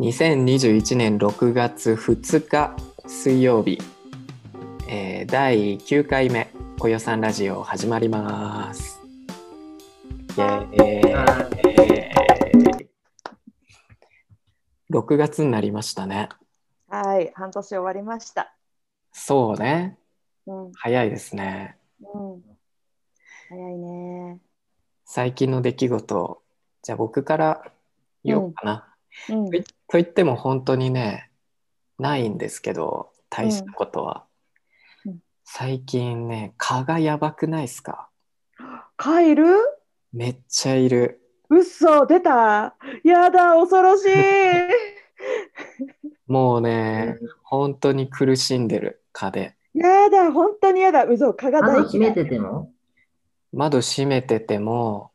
[0.00, 2.74] 2021年6月2日
[3.06, 3.78] 水曜日、
[4.88, 8.98] えー第9回目「こよさんラジオ」始まります。
[10.38, 11.28] イエー
[12.82, 12.88] イ
[14.90, 16.30] 6月になりましたね。
[16.88, 18.56] はい、半年終わりました。
[19.12, 19.98] そうね。
[20.46, 21.76] うん、早いですね。
[22.00, 22.42] うん。
[23.50, 24.40] 早いね。
[25.04, 26.42] 最近の出来事、
[26.80, 27.70] じゃあ僕から
[28.24, 28.84] 言おうかな。
[28.84, 28.89] うん
[29.26, 31.30] といと言っても本当にね、
[31.98, 34.24] ないんですけど、大したことは。
[35.04, 35.18] うんうん
[35.52, 38.08] 最近ね、蚊がやばくないですか？
[38.96, 39.44] カエル
[40.12, 41.20] めっちゃいる。
[41.48, 42.76] 嘘出た？
[43.02, 44.08] やだ、恐ろしい
[46.28, 49.56] もうね、本当に苦しんでる蚊で。
[49.74, 51.04] やだ、本当にやだ。
[51.04, 52.14] 嘘、蚊が大窓閉め嫌い。
[52.14, 52.72] てても？
[53.52, 55.09] 窓閉めてても、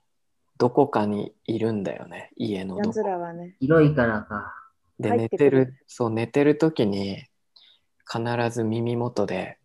[0.58, 3.56] どこかにいるんだよね、家のどこらはね。
[3.60, 4.54] 広いからか。
[5.00, 7.26] で、入ってくる寝てる、そう、寝てる時に、
[8.10, 9.58] 必ず耳元で、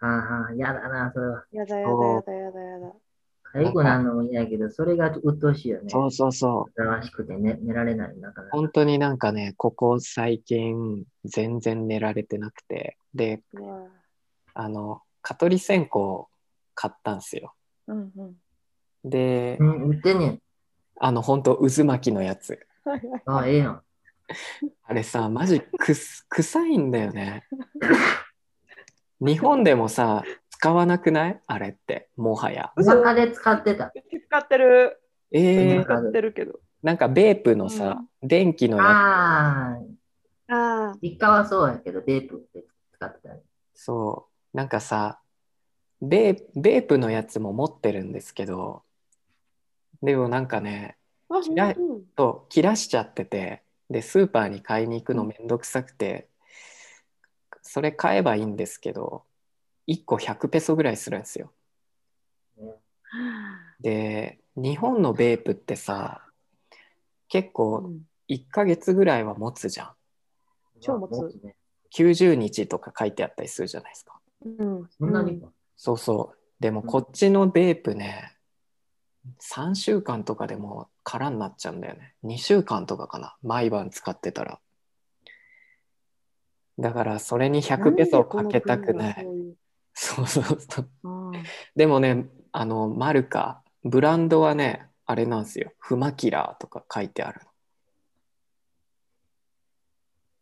[0.00, 1.44] はあはあ、やだな、それは。
[1.52, 2.92] やだやだやだやだやだ。
[3.42, 5.88] かゆくなるのも嫌やけど、それが鬱陶しいよね。
[5.88, 8.56] そうそうそう、らしくて、ね、寝られない、なかなか。
[8.56, 13.86] 本当になんかね、ここ最近、全然寝られてなくて、で、うわ
[14.54, 16.28] あの、蚊取り線香を
[16.74, 17.54] 買ったんですよ。
[17.86, 18.36] うんうん。
[19.04, 20.38] でう、ん、売ってんねん。
[20.98, 22.66] あの、本当渦巻きのやつ。
[23.26, 23.82] あ あ、ええやん。
[24.84, 27.46] あれさ、マジくす臭いんだよね。
[29.20, 31.40] 日本でもさ、使わなくない？
[31.46, 32.72] あれって、もはや。
[32.76, 33.92] 嘘中で使ってた。
[33.92, 35.00] 使ってる。
[35.30, 36.60] えー、使ってるけど。
[36.82, 39.78] なんかベープのさ、電気のやあ
[40.48, 40.98] あ、ああ。
[41.02, 43.34] 実家はそうやけど、ベープって使ってた
[43.74, 45.20] そう、なんかさ、
[46.00, 48.83] ベーベープのやつも持ってるんですけど、
[50.04, 50.98] でもなんかね、
[51.30, 56.28] あ、嫌い本と切らしちゃってて、で、スーパーに買いに行くのめんどくさくて、
[57.62, 59.24] それ買えばいいんですけど、
[59.86, 61.52] 1個100ペソぐらいするんですよ。
[62.58, 62.74] ね
[63.80, 66.22] で、日本のベープってさ、
[67.28, 67.90] 結当構
[68.28, 69.90] 1ヶ月ぐらいは持つじゃん。
[70.80, 71.56] 超持つね。
[71.96, 74.20] 90日とか書いてあったりするじゃないですか。
[74.44, 74.88] うん。
[74.90, 75.48] そんなにか。
[75.76, 76.38] そうそう。
[76.60, 78.33] でもうんこっちのベープね、
[79.40, 82.14] 3週間とかでもう空になっちゃうんだよね。
[82.24, 83.36] 2週間とかかな。
[83.42, 84.60] 毎晩使ってたら。
[86.78, 89.26] だからそれに100ペソかけたくない。
[89.94, 90.90] そうそうそう。
[91.04, 91.32] うん
[91.76, 95.72] でもね、あの、マルカ、ブランドはね、あれなんですよ。
[95.78, 97.40] フマキラーとか書いてある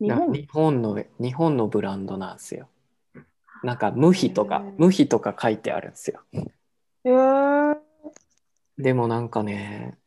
[0.01, 0.33] 日の。
[0.33, 2.69] 日本の、日本のブランドなんですよ。
[3.63, 6.21] なんか、無比とか無比とか書いてあるんですよ。
[7.05, 7.77] えー、
[8.79, 9.99] でもなんかね、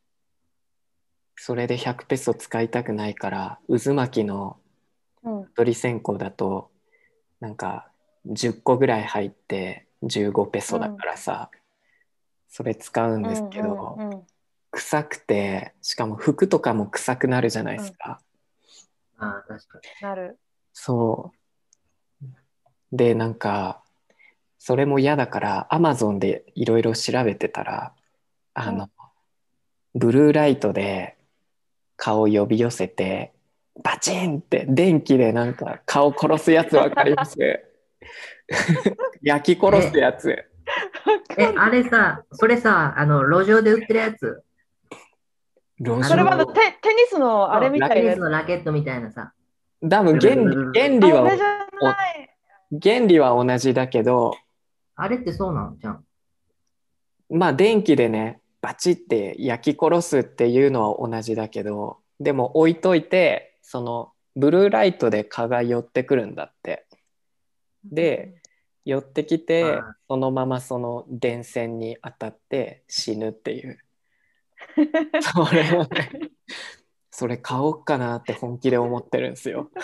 [1.36, 4.58] それで100ペソ使いたくないから、渦巻きの
[5.24, 5.46] うん。
[5.56, 6.72] 鳥線香だと、
[7.40, 7.90] なんか
[8.28, 11.50] 10個ぐらい入って15ペソだからさ、
[12.48, 14.28] それ使うんですけど、うんうんうん
[14.76, 18.20] 臭くて、しかも服とかも臭くなるじゃないですか。
[19.18, 19.84] ああ、確かに。
[20.02, 20.38] なる。
[20.74, 21.32] そ
[22.22, 22.28] う。
[22.92, 23.82] で、なんか、
[24.60, 27.94] それも嫌だから、アマゾンでいろいろ調べてたら、
[28.56, 28.90] あの、
[29.94, 31.18] ブルーライトで
[31.98, 33.34] 顔を呼び寄せて、
[33.84, 37.38] バチンって電気でなんか顔殺すやつわかります？
[39.22, 40.32] 焼き殺すやつ。
[41.38, 44.42] え、あれさ、それさ、あの、路上で売ってるやつ。
[45.80, 47.96] 路それはあ上のテテニスのあれみたいな。
[47.96, 49.34] テニスのラケットみたいなさ。
[49.88, 51.98] 多分原理原理は。
[52.82, 54.36] 原理は同じだけど
[54.96, 55.78] あれってそうなの？
[55.78, 56.06] じゃん。
[57.30, 66.88] まあ電気でねバチって焼き殺すっていうのは同じだけどでも置いといてそのブルーライトで蚊が寄ってくるんだって。
[67.84, 68.42] で
[68.84, 73.78] 寄ってきてそのままその電線に当たって死ぬっていう。
[75.22, 76.32] それをね
[77.12, 79.70] それ買おうかなって本気で思ってるんですよ。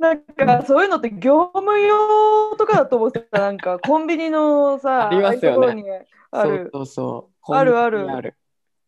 [0.00, 3.38] なんかそういうのって業務用とかだと思ってた。
[3.38, 6.86] なんかコンビニのさ、ありますよねああいうところにあそうる。
[6.86, 8.36] そうそうあるあるある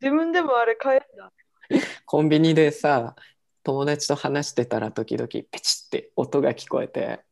[0.01, 1.33] 自分でもあれ買えるんだ。
[2.07, 3.15] コンビニでさ
[3.63, 7.25] 友達と話してたら時々ペチって音が聞こえて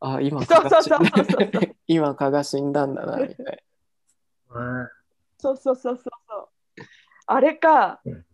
[0.00, 3.64] あ今蚊が死んそうそうそうそうそう 今蚊が死んだんだなみたい
[4.50, 4.88] うん
[5.38, 6.48] そうそうそうそうそう。
[7.26, 8.26] あれかうん。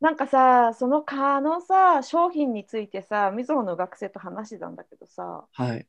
[0.00, 5.86] なんかさ、その蚊のさ、商品についてさ、みずほの学生と話してたんだけどさ、なはい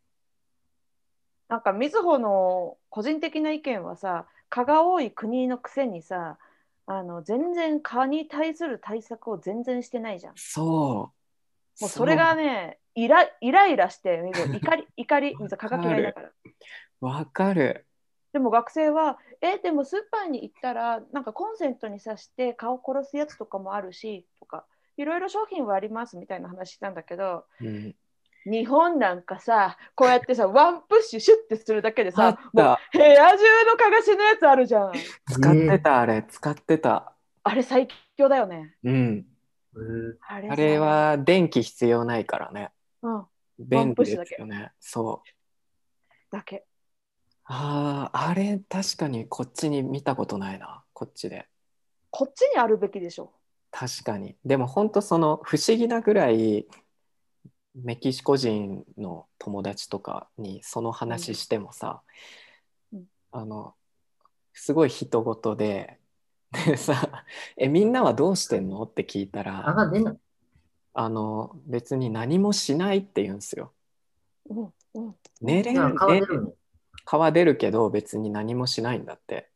[1.49, 6.37] なんかみずほの個人的な意見はさ、蚊が多い国のくせにさ、
[6.85, 10.33] あの全然蚊に対する対策を全然してないじゃん。
[10.35, 11.13] そ
[11.79, 11.81] う。
[11.81, 14.23] もうそれがね、イライライラして、
[14.53, 16.31] 怒り、怒り、蚊が嫌いだから。
[17.01, 17.85] わかる。
[18.33, 24.65] でも学生は、え、でもスーパーに行ったら、なんかコンセントに挿して蚊を殺すやつとかもあるし、とか、
[24.97, 27.95] いろいろ商品はありますみたいな話したんだけど、うん、
[28.45, 32.79] 日本なんかさ、こうやってさ、 ワンプッシュシュッてするだけでさ、もうた。
[32.93, 34.93] 部屋中の蚊が死ぬやつあるじゃん。
[35.29, 36.23] 使ってた、あれ。
[36.27, 37.13] 使ってた。
[37.43, 37.87] あれ最
[38.17, 38.75] 強だよね。
[38.83, 39.25] うん。
[39.73, 42.71] うんあれさあれ、は電気必要ないからね。
[43.01, 43.25] うん、
[43.59, 44.71] 便利ですよね。
[44.79, 46.35] そう。
[46.35, 46.65] だけ。
[47.45, 50.83] ああ、あれ確かにこっちに見たことないな。
[50.93, 51.47] こっちで。
[52.09, 53.31] こっちにあるべきでしょ。
[53.71, 54.35] 確かに。
[54.43, 56.67] でも本当その不思議なぐらい
[57.83, 62.01] メキシコ人の友達とかにその話してもさ、
[62.91, 63.05] うん。
[63.31, 63.75] あの
[64.53, 65.99] すごい人事で
[66.65, 67.25] でさ
[67.57, 69.89] 「えみんなはどうしてんの?」って聞いたあら。
[70.99, 73.71] あの別に何もしないって言うんですよ。
[74.49, 75.01] うんう。
[75.09, 75.73] ん、寝れ
[77.31, 79.51] 出るけど別に何もしないんだって。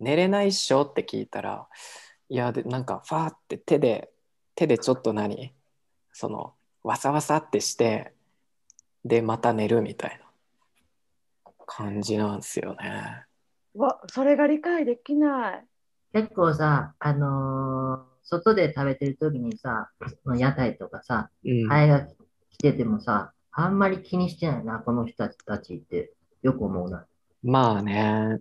[0.00, 0.82] 寝れないっしょ？
[0.82, 1.66] って聞いたら
[2.28, 4.12] いやでなんかファーって手で
[4.54, 5.54] 手でちょっと何？
[6.12, 6.55] その
[6.86, 8.12] わさわさってして
[9.04, 10.20] でまた寝るみたい
[11.44, 13.24] な感じなんですよね。
[13.74, 15.64] わ、それが理解できない。
[16.12, 19.90] 結構さ、あのー外で食べてる時にさ、
[20.24, 22.06] その屋台とかさ、うんハエが
[22.50, 26.12] 来ててもさ、あんまり気にしてないな、この人たちって
[26.42, 27.04] よく思うな。
[27.42, 28.38] まあね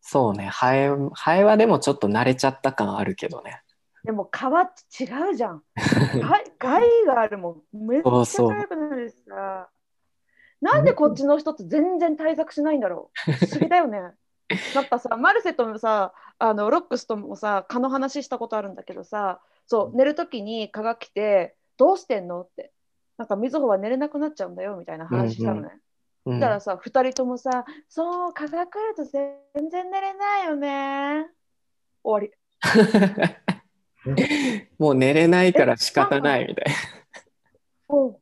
[0.00, 3.62] そうねハエハエはでもちょっと慣れちゃった感あるけどね。
[4.08, 5.62] でも皮って違うじゃん。
[5.76, 7.86] 害害があるもん。
[7.86, 9.68] めっちゃ痒くなるしさ。
[10.62, 13.32] なんでこっちの人って全然対策しないんだろう。
[13.32, 14.00] 不思議だよね。
[14.74, 22.72] なんかさ、マルセともさ、あのロックスともさ、蚊の話したことあるんだけどさ、そう、寝るときに蚊が来て、どうしてんのって。
[23.18, 25.68] なんか、みずほは寝れなくなっちゃうんだよみたいな話したのね。
[26.24, 29.36] うんだからさ、二人ともさ、そう、蚊が来ると全
[29.70, 31.28] 然寝れないよね。
[32.02, 32.32] 終わり。
[34.78, 36.72] もう寝れないから仕方ないみたいな。
[37.88, 38.20] そう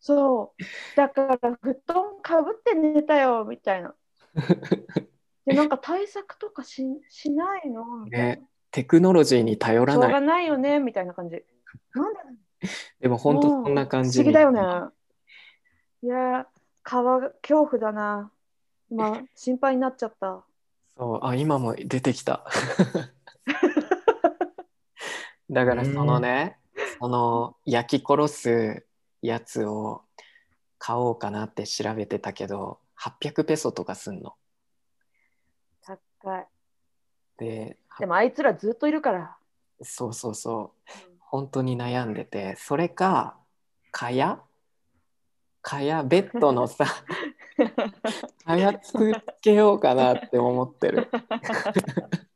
[0.00, 0.62] そう。
[0.96, 3.94] だから布団かぶって寝たよみたいな。
[5.44, 8.04] で、なんか対策とかししないの？
[8.04, 10.02] みたいなねテクノロジーに頼らない。
[10.02, 11.42] しょうがないよねみたいな感じ。
[11.94, 12.20] なんだ
[13.00, 14.92] でも本当そんな感じに不思議だよね。
[16.02, 16.46] いやー、
[16.82, 18.30] 川恐怖だな。
[18.90, 20.44] 今、心配になっちゃった。
[20.96, 22.44] そう、あ、今も出てきた。
[25.50, 26.58] だからそのね、
[27.00, 28.86] その焼き殺す
[29.22, 30.02] やつを
[30.78, 34.34] 買おうかなって調べてたけど、800ペソとかすんの。
[35.82, 36.46] 高い。
[37.38, 39.36] で、でもあいつらずっといるから。
[39.82, 43.36] そうそうそう、本当に悩んでて、それか、
[43.90, 44.38] 蚊帳？
[45.62, 46.84] 蚊帳ベッドのさ、
[48.44, 51.08] 蚊帳つけようかなって思ってる。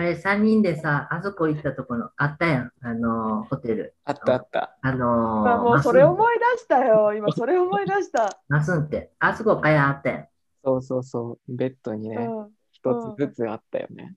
[0.00, 2.72] あれ、3人でさ、あそこ行ったところあったやん。
[2.80, 3.94] あのーホテル。
[4.06, 4.78] あったあった。
[4.80, 7.12] あのーあもうそれ思い出したよ。
[7.12, 8.40] 今それ思い出した。
[8.48, 10.28] マスンって、あそこかやあったやん。
[10.64, 12.50] そうそうそう、ベッドにね、うん。
[12.72, 14.14] 一つずつあったよね。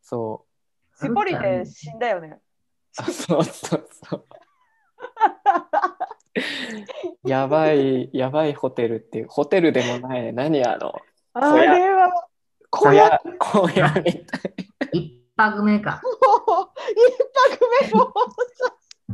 [0.00, 0.46] そ
[0.98, 2.28] しぼりで死んだよね。
[2.28, 2.40] う。
[2.96, 4.24] あそうそうそう。
[7.28, 10.94] やばい、やばいホテルっていう、ホテルでもない、何あの、
[11.34, 11.97] あれは
[12.70, 14.24] 小屋、小屋みたい。
[14.92, 16.00] 一泊目か。
[16.02, 17.08] 一
[17.90, 18.12] 泊目も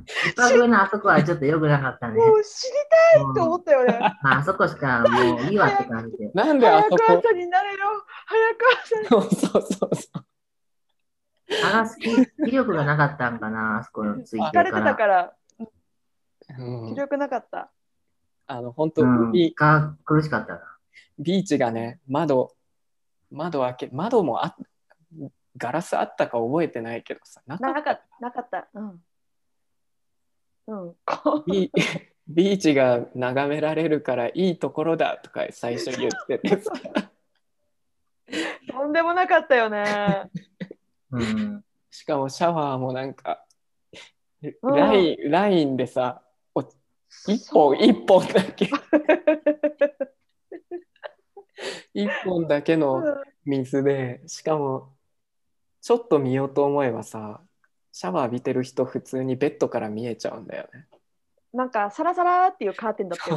[0.07, 2.17] 一泊目のあそこはちょっと良くなかったね。
[2.17, 2.73] もう知り
[3.15, 3.99] たいって思ったよね。
[4.23, 6.31] まあ、あそこしかもういいわって感じで。
[6.35, 7.79] なんであ早くそこ、朝になれよ。
[8.27, 9.07] 早く朝に。
[9.07, 10.25] そうそうそうそう。
[11.63, 12.11] 探す気
[12.45, 14.83] 気力がなかったんかな、あそこのついて疲れて。
[14.83, 15.33] たから、
[16.59, 17.71] うん、気力なかった。
[18.47, 19.33] あの、本当、うん
[20.05, 20.61] 苦しかったな。
[21.19, 22.55] ビーチがね、窓、
[23.35, 24.57] 窓開け、窓もあ
[25.57, 28.21] ガラスあったか覚えてないけどさ、なかなかった。
[28.21, 28.69] なかった。
[28.75, 29.03] うん。
[30.67, 30.97] うん。
[31.47, 31.71] ビ
[32.27, 36.73] ビーチが眺められるからいいところだとか最初言っててさ
[38.73, 40.31] とんでもなかったよね。
[41.11, 41.65] うん。
[41.91, 43.45] しかもシャワーもなんか
[44.63, 46.23] うんラインラインでさ
[46.55, 46.63] お
[47.29, 48.71] 一本一本だけ
[51.95, 53.03] 一本だけの
[53.45, 54.93] 水でしかも
[55.81, 57.41] ちょっと見ようと思えばさ
[57.93, 60.87] シャワー浴びてる人普通にベッドから見えちゃうんだよね。
[61.53, 63.33] なんかサラサラっていうカーテンだった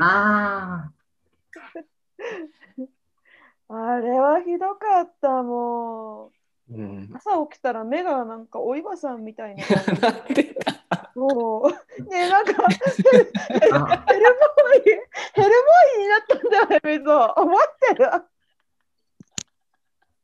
[0.00, 0.92] あ
[3.68, 6.30] あれはひどかったも
[6.70, 7.16] うんう。
[7.16, 9.64] 朝起きたら目がなんかお岩さんみたいな。
[10.00, 10.79] なってた
[11.20, 13.82] もう、ねなんか、あ ヘルボー
[14.78, 14.84] イ、
[15.34, 17.34] ヘルボーイになったんだよね、みぞ。
[17.36, 18.10] 思ってる。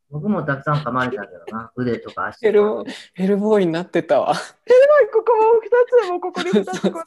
[0.09, 1.71] 僕もたくさん噛まれたけどな。
[1.75, 2.91] 腕とか足ヘルとか。
[3.13, 4.33] ヘルボーイになってたわ。
[4.33, 6.93] ここも2つもここに2つこう。
[6.93, 7.03] なん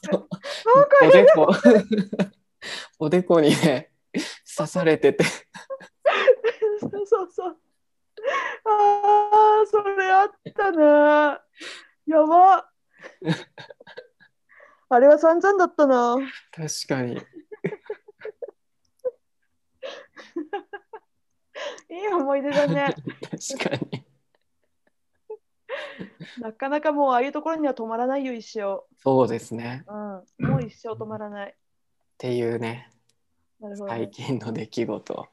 [0.88, 1.48] かおでこ、
[3.00, 3.90] おでこにね、
[4.56, 5.24] 刺されてて。
[5.24, 7.56] そうそうそう。
[8.66, 11.40] ああ、それあったね。
[12.06, 12.69] やば。
[14.88, 16.16] あれは散々だったな。
[16.52, 17.16] 確かに。
[21.88, 22.94] いい思い出だね。
[23.58, 24.04] 確かに。
[26.40, 28.84] なかなかもうああいうところには止まらないよ、一生。
[29.02, 29.84] そうですね。
[29.86, 30.48] うん。
[30.48, 31.50] もう一生止まらない。
[31.50, 31.54] っ
[32.18, 32.90] ていうね、
[33.60, 34.10] なるほど、ね最。
[34.10, 35.28] 近の出来事。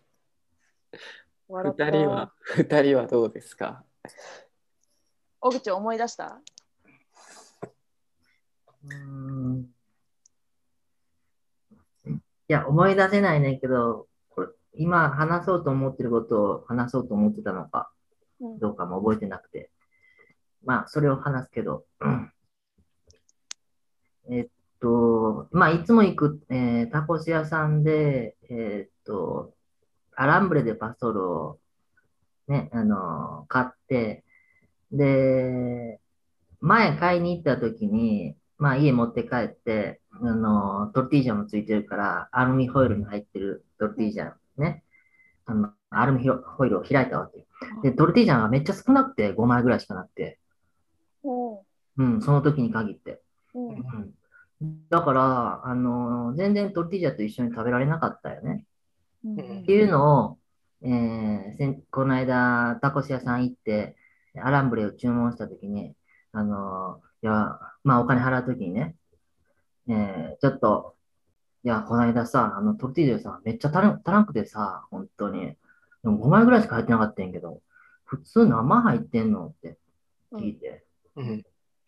[1.48, 3.84] 笑った二人は、二人はどうですか？
[5.40, 6.42] 小口思い出した？
[8.90, 9.68] うーん
[12.50, 17.92] いや、思い出せないねんけど、これ今話そうと思ってることを話そうと思ってたのか
[18.40, 19.70] うんどうかも覚えてなくて。
[20.64, 21.86] まあ、それを話すけど。
[22.00, 22.32] うん
[24.30, 24.48] えっ
[24.82, 29.54] と、まあ、いつも行く、えータコス屋さんで、えっと、
[30.16, 31.60] アランブレでパストルを
[32.48, 34.24] ね、あの買って、
[34.92, 36.00] で、
[36.60, 44.84] 前買いに行った時に、まあ家持って帰って、あの、トルティージャもついてるから、アルミホイルに入ってるトルティージャね。
[45.46, 47.46] あの、アルミホイルを開いたわけ。
[47.84, 50.40] で、トルティージャがめっちゃ少なくて、5枚ぐらいしかなくて。
[51.24, 51.58] うん
[51.98, 53.22] うん、その時に限って。
[53.54, 54.14] うんうん。
[54.90, 58.64] だから、あの、全然トルティージャと一緒に食べられなかったよね。
[59.24, 60.38] うんっていうのを、
[60.84, 63.96] えーこの間、タコス屋さん行って、
[64.40, 65.94] アランブレを注文したときに、
[66.32, 68.96] あのーいや、まあお金払うときにね、
[69.90, 70.96] えーちょっと、
[71.64, 73.76] いや、この間さ、あの、トルティージャさ、めっちゃ足
[74.12, 75.42] らんくてさ、本当に。
[76.04, 77.62] でも5枚ぐらいしか入ってなかったんやけど、
[78.06, 79.78] 普通何枚入ってんのって
[80.34, 81.44] 聞いて、うん。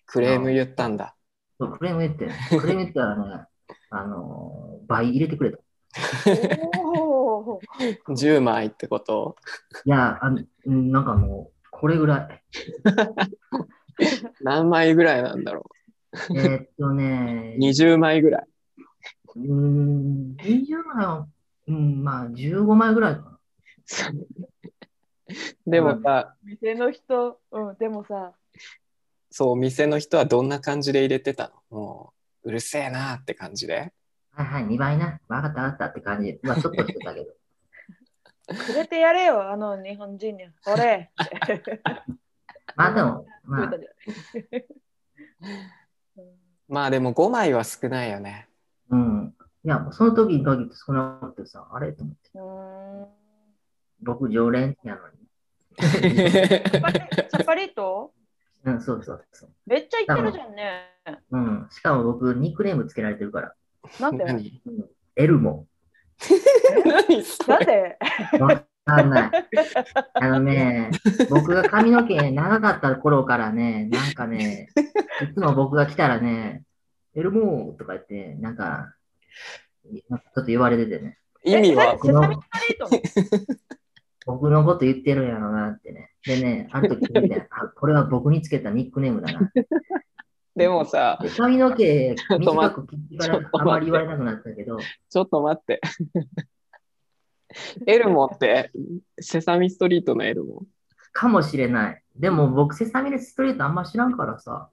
[0.05, 1.15] クレーム言ったんだ。
[1.59, 3.45] そうクレーム言って、 クレーム言ったらね、
[3.91, 5.59] あのー倍入れてくれた。
[6.79, 7.61] おお。
[8.07, 9.35] 10枚ってこと？
[9.85, 12.43] いや、あのうんなんかもう、これぐらい。
[14.41, 15.69] 何枚ぐらいなんだろ
[16.33, 18.47] えーっとねう。、20枚ぐらい。
[19.35, 21.27] うーん、20枚は、
[21.67, 23.39] うん、まあ15枚ぐらいかな。
[25.67, 28.33] でもさ、店の人、うん、でもさ、
[29.31, 31.77] そう、店の人はどんな感じで入れてたの？
[31.77, 32.13] も
[32.43, 33.93] う、うるせえなって感じで。
[34.31, 35.19] はいはい、2倍な。
[35.27, 36.39] わかったわかったって感じ。
[36.41, 37.33] まあちょっとしてたけど。
[38.65, 40.43] くれてやれよ、あの日本人に。
[40.65, 41.11] 俺。
[42.75, 43.71] まあでも、まあ
[46.67, 48.47] まあでも5枚は少ないよね。
[48.89, 49.35] うん。
[49.63, 51.93] いや、その時に限って少なくてさ、あれ？
[51.93, 52.29] と思って。
[52.35, 53.07] うーん
[54.01, 55.27] 僕常連やのに。
[55.77, 56.99] さっぱり
[57.29, 58.13] さっぱりと
[58.65, 59.49] うん、そうそうそう。
[59.65, 60.91] めっちゃ言ってるじゃんね。
[61.31, 61.67] うん。
[61.71, 63.55] しかも僕、ニックネームつけられてるから。
[63.99, 64.25] なんで？
[64.25, 64.61] 何？
[64.65, 65.65] うん、エルモ。
[67.47, 67.97] なんで？
[68.39, 69.31] わ かんない。
[70.13, 70.91] あのね、
[71.29, 74.69] 僕が髪の毛長かった頃からね、なんかね、
[75.21, 76.63] いつも僕が来たらね、
[77.15, 78.93] エルモーとか言って、なんか、
[80.09, 81.85] なんかちょっと言われててね、意味は？
[81.85, 82.39] えセサミス
[82.79, 83.53] トリート
[84.25, 86.11] 僕のこと言ってるんやろなってね。
[86.25, 89.51] でね、ある時見て、あ、これは僕につけたニックネームだな。
[90.55, 94.77] でもさ、で髪の毛短く切ってからあまり言われなくなったけど、
[95.09, 95.79] ちょっと待って。
[97.87, 98.71] エルモって、
[99.19, 100.63] セサミストリートのエルモ
[101.11, 102.03] かもしれない。
[102.15, 104.69] でも僕、セサミストリートあんま知らんからさ。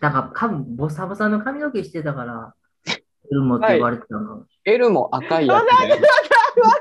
[0.00, 2.54] だから、かボサボサの髪の毛してたから、
[3.30, 5.94] エルモって言われてたのかもしエルモ赤いやつ分かね。
[5.94, 6.20] った、セサ
[6.62, 6.74] ミ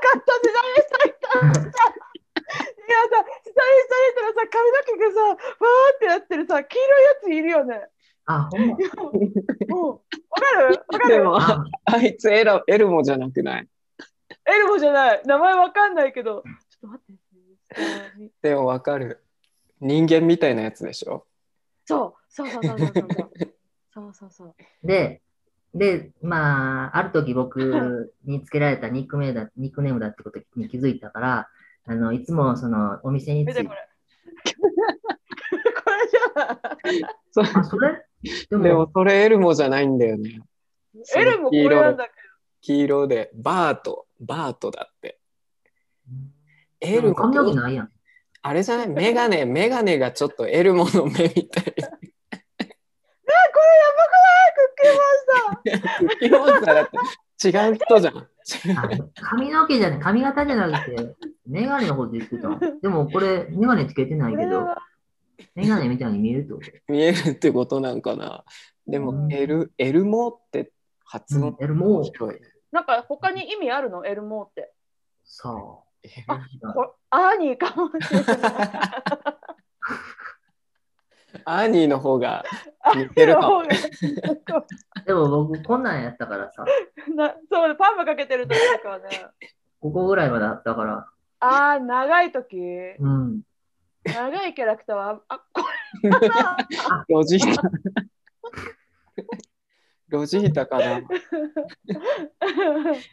[0.82, 1.40] ストリート。
[1.40, 7.88] いやさ、セサミストリートのさ、髪の毛がさ、わーってなってるさ、黄色いやついるよね。
[8.26, 8.78] あ、ほんま。
[8.78, 9.88] うん。
[9.90, 10.66] わかる？
[10.68, 11.08] わかる？
[11.10, 13.68] でも、ああいつエラエルモじゃなくない？
[14.46, 15.22] エルモじゃない。
[15.26, 16.44] 名前わかんないけど。
[16.70, 18.32] ちょっと待って。
[18.42, 19.24] でもわかる。
[19.80, 21.26] 人間みたいなやつでしょ？
[21.86, 23.32] そう、そうそうそうそうそう。
[23.94, 24.56] そうそうそう。
[24.84, 25.22] で、
[25.74, 31.50] で、まあ、ある時僕につけられたニックネームだニックネームだってことに気づいたから、
[31.86, 33.90] あの、いつもそのお店についてこ、れ。
[34.44, 37.10] これじゃん。
[37.32, 38.06] そうあ、それ？
[38.50, 40.42] でも、でもそれエルモじゃないんだよね。
[41.16, 42.12] エルもこれなんだけ
[42.62, 45.20] 黄色で、バート、バートだって。
[46.82, 47.90] エル髪の毛モないやん。
[48.42, 48.90] あれじゃない？
[48.90, 51.24] メガネ、メガネがちょっとエルモの目みたい。
[51.30, 51.74] これや
[53.96, 54.54] ばくない？
[54.56, 56.98] クッキーモンスタークッキーモンスターだって
[57.48, 58.18] 違う人じゃん。
[58.78, 61.16] あ髪の毛じゃない、髪型じゃなくて、
[61.48, 62.50] メガネのこと言ってた。
[62.82, 64.76] でもこれ、メガネつけてないけど
[65.56, 66.72] メガネみたいに見えるってこと？
[66.90, 68.44] 見えるってことなんかな。
[68.88, 70.74] でも、うんエル、エルモって
[71.06, 72.42] 発音エルモー面白いね。
[72.74, 74.04] なんか他に意味あるの？
[74.06, 74.74] エルモーって。
[75.24, 75.56] さ
[76.02, 76.74] エルあ。
[76.74, 78.38] こアーニーかもしれない。
[81.46, 82.44] アーニーの方が
[82.82, 83.64] ア似てるかも
[85.06, 86.66] でも僕、こんなんやったからさ、
[87.16, 89.28] なそうパーマかけてる時とかはね。
[89.80, 91.08] ここぐらいまであったから、
[91.42, 93.42] ああ、長い時、うん。
[94.06, 95.64] 長いキャラクターは、あ、こ
[97.10, 97.62] ロジータ。
[100.14, 101.00] ロジータかな。
[101.00, 101.08] れ。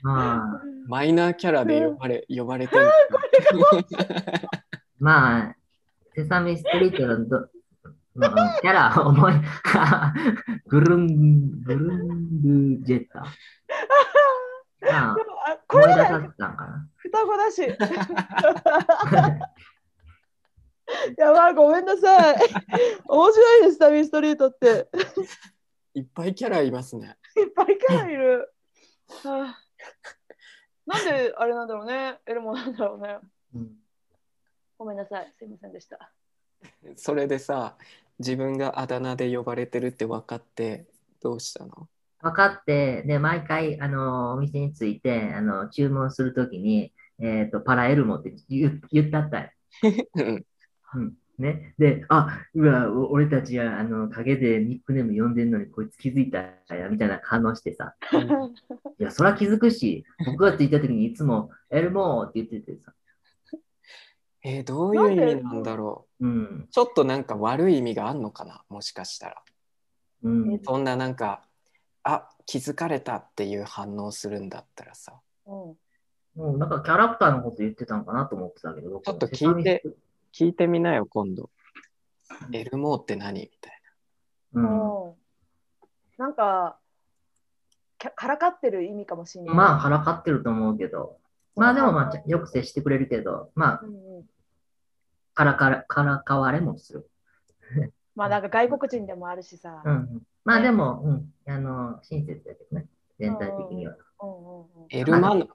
[0.02, 2.90] まあ、マイナーキャラで呼ばれ呼ばれてる。
[5.00, 5.56] まあ、
[6.14, 7.48] セサミストリートのど、
[8.14, 9.32] まあ、キャラ思い、
[10.68, 13.20] グルン、グルンブジェッタ。
[14.92, 15.16] まあ、
[15.66, 17.66] これだよ出させたんか双子だし。
[17.66, 19.38] な。
[21.16, 22.36] やばい、ごめんなさい。
[23.06, 24.86] 面白いです、タミーストリートって。
[25.94, 27.16] いっぱいキャラいますね。
[27.36, 28.52] いっぱいキャラいる。
[29.24, 29.58] はあ
[30.86, 32.18] なんであれなんだろうね。
[32.26, 33.18] エルモなんだろうね。
[33.54, 33.70] うん
[34.78, 35.34] ごめんなさい。
[35.38, 36.10] すいませんでした。
[36.96, 37.76] それでさ、
[38.18, 40.86] 自分があだ名で呼ばれてるって分かって
[41.22, 41.86] どうしたの？
[42.22, 49.50] 分かって、で、毎回、あの、お店に着いて、あの、注文するときに、えっ、と、パラエルモって言言ったったよ。
[50.14, 50.46] う ん
[50.94, 51.14] うん。
[51.40, 51.74] ね。
[51.78, 56.38] で、あ、うわ、お俺たちは、あの、陰でニックネーム呼んでんのに、こいつ気づいた
[56.74, 57.94] や、みたいな反応してさ。
[58.98, 62.94] いや、そら気づくし、僕が着いたときにいつも、エルモーって言っててさ。
[64.42, 66.44] えーどういう意味なんだろうん。
[66.64, 69.42] うちょっとなんか悪い意味があんのかなもしかしたら。
[70.22, 70.60] うん。
[70.62, 71.42] そんななんか、
[72.02, 75.76] あ気づかれたっていう反応するんだったらさ、うん
[76.36, 79.82] もうなんかキャラクターのこと言ってたのかなと思ってたけど、僕ちょっと聞いて
[80.32, 81.50] 聞いてみなよ、今度。
[82.52, 83.40] エルモーって何？
[83.40, 83.80] みたい
[84.54, 85.04] うん。
[85.04, 85.14] うん
[86.18, 86.78] なんか、
[87.96, 89.54] からかってる意味かもしれない。
[89.54, 91.16] まあ、からかってると思うけど、
[91.56, 94.24] まあでもまあ、よく接してくれるけど、まあう、んうん
[95.32, 97.10] からから、からかわれもする。
[98.14, 99.80] まあなんか外国人でもあるしさ。
[99.82, 100.22] うんうん。
[100.44, 102.86] まあでも、うん、あの、親切だけどね、
[103.18, 103.96] 全体的には。
[104.90, 105.48] エルマノ、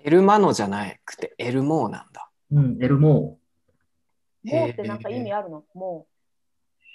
[0.00, 2.28] エルマノじゃなくてエルモーなんだ。
[2.50, 3.38] うん、エルモ
[4.44, 5.64] もうってなんか意味あるの？
[5.74, 6.06] も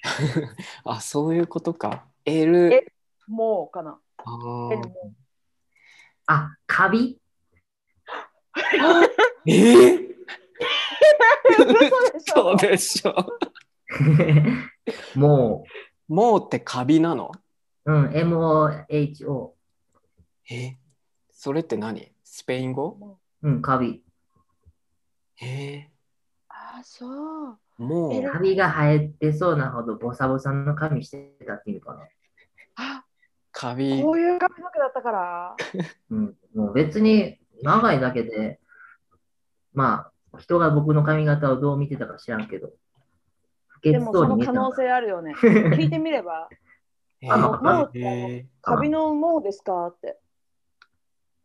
[0.85, 2.05] あ、そういうことか。
[2.25, 2.85] エル、え
[3.27, 3.31] う。
[3.31, 3.99] もうかな。
[4.17, 4.69] あ
[6.27, 7.19] あ、カビ？
[9.45, 10.15] えー、
[11.57, 13.15] 嘘でしょそうでしょ。
[15.19, 15.63] も
[16.07, 17.31] もうってカビなの？
[17.85, 19.53] う、うん、MOHO。
[20.51, 20.77] え
[21.31, 22.11] それって何？
[22.23, 23.17] スペイン語？
[23.41, 24.03] うん、カビ。
[25.41, 25.89] え
[26.77, 27.57] あ、そう。
[27.79, 32.07] ー、もうエルカビが生えてそうなほどボサボサの髪してたっていうかな。
[32.75, 33.05] あ、
[33.51, 35.55] カビこういう髪の毛だったから。
[36.11, 38.59] うん、もう別に長いだけで、
[39.73, 42.71] まあ、人が僕の髪型をどう見てたか知らんけど、
[43.81, 45.33] でもそうの可能性あるよね。
[45.35, 46.49] 聞いてみれば、
[47.21, 47.91] えあのもう
[48.61, 50.19] カビのもうですかって。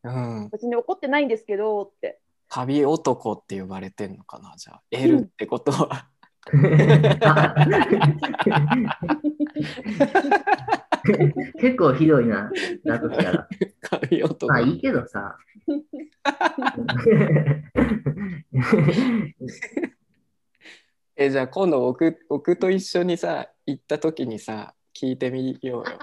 [0.04, 2.20] ーうん、別に怒ってないんですけどって。
[2.48, 4.54] カビ男って呼ばれてんのかな？
[4.56, 6.08] じゃあ L ってことは、
[11.60, 12.50] 結構ひどいな、
[12.84, 13.48] だとしたら。
[13.80, 15.38] カビ男、まあいいけどさ。
[21.16, 25.96] えじゃあ今度僕僕と一緒にさ行った時にさ聞いてみようよ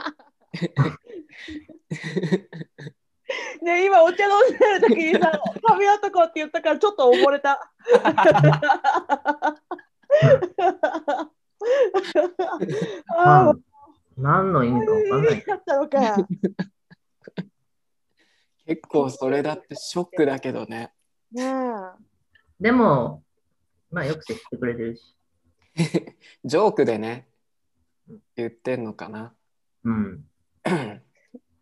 [3.61, 5.31] ね今お茶飲んでる時にさ、
[5.65, 7.71] カビ男って言ったからちょっと溺れた。
[13.17, 13.53] ああ、
[14.17, 15.43] 何の意味かわかんない。
[15.45, 16.17] だったのか。
[18.65, 20.93] 結構それだってショックだけどね
[21.31, 21.51] ねえ。
[22.59, 23.23] でも、
[23.91, 25.15] まあよく接してくれてるし。
[26.43, 27.27] ジョークでね
[28.35, 29.33] 言ってんのかな
[29.83, 30.25] うん。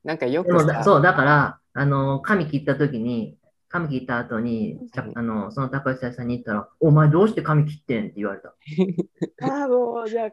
[0.04, 3.38] なんかよくさそう、だから、あの、髪切った時に、
[3.70, 4.80] 髪切った後に、
[5.16, 8.06] あの、その高橋屋さんに言ったら、お前どうして髪切ってん？
[8.06, 8.50] って言われた。
[9.48, 10.32] ああ、もう、じゃあ、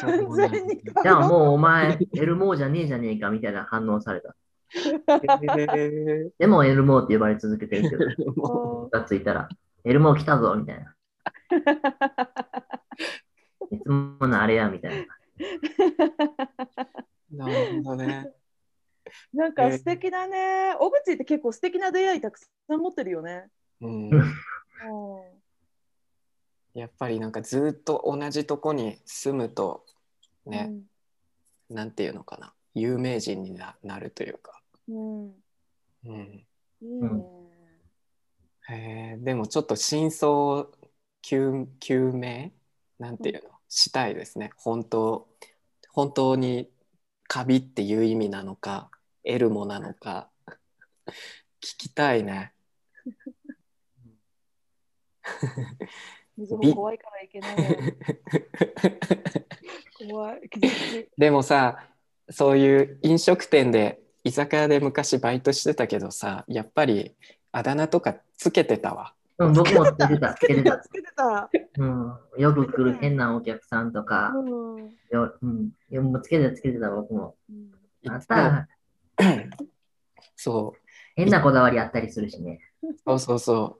[0.00, 4.34] 完全にじゃあもうお前、エルモーじゃねえじゃねえかみたいな反応された。
[4.74, 9.48] へでもエルモーって呼ばれ続けてるけど、 がついたら。
[9.84, 10.94] エルモ来たぞみたいな。
[13.70, 15.06] いつものあれやみたい
[17.30, 17.46] な。
[17.46, 18.32] なるほどね。
[19.32, 20.74] なんか素敵だね。
[20.78, 23.48] 小口って結構素敵な出会いたくさん持ってるよね。
[23.80, 24.22] うん、うん
[26.74, 29.84] やっぱりなんかずっと同じとこに住むと
[30.46, 30.72] ね、
[31.68, 32.54] なんていうのかな。
[32.74, 35.24] 有名人にななるというか、うん。
[35.26, 35.32] うん。
[36.06, 36.46] うん、
[36.80, 37.24] いいね。
[38.68, 39.24] へー。
[39.24, 40.66] でもちょっと真相
[41.22, 42.52] 究究明？
[42.98, 44.52] なんていうの、したいですね。
[44.56, 45.28] 本当
[45.90, 46.70] 本当に
[47.28, 48.90] カビっていう意味なのか
[49.24, 50.28] エルモなのか
[51.60, 52.52] 聞きたいね
[56.36, 57.96] 水も怖いからいけないね。
[60.08, 60.40] 怖い。
[61.16, 61.88] でもさ
[62.30, 67.14] そういう飲食店で居酒屋で昔バイトしてたけどさやっぱり
[67.52, 70.78] あだ名とかつけてたわうん、僕もつけてた、つけてた。
[70.78, 71.50] つけてた。
[71.78, 74.90] うん、よく来る変なお客さんとか、うん。
[75.10, 77.34] ようん、いやもうつけてた、つけてた、僕も。
[77.50, 77.72] うん
[78.08, 78.68] あっいつもた、
[80.36, 80.80] そう
[81.14, 82.60] 変なこだわりあったりするしね。
[83.04, 83.78] そうそうそ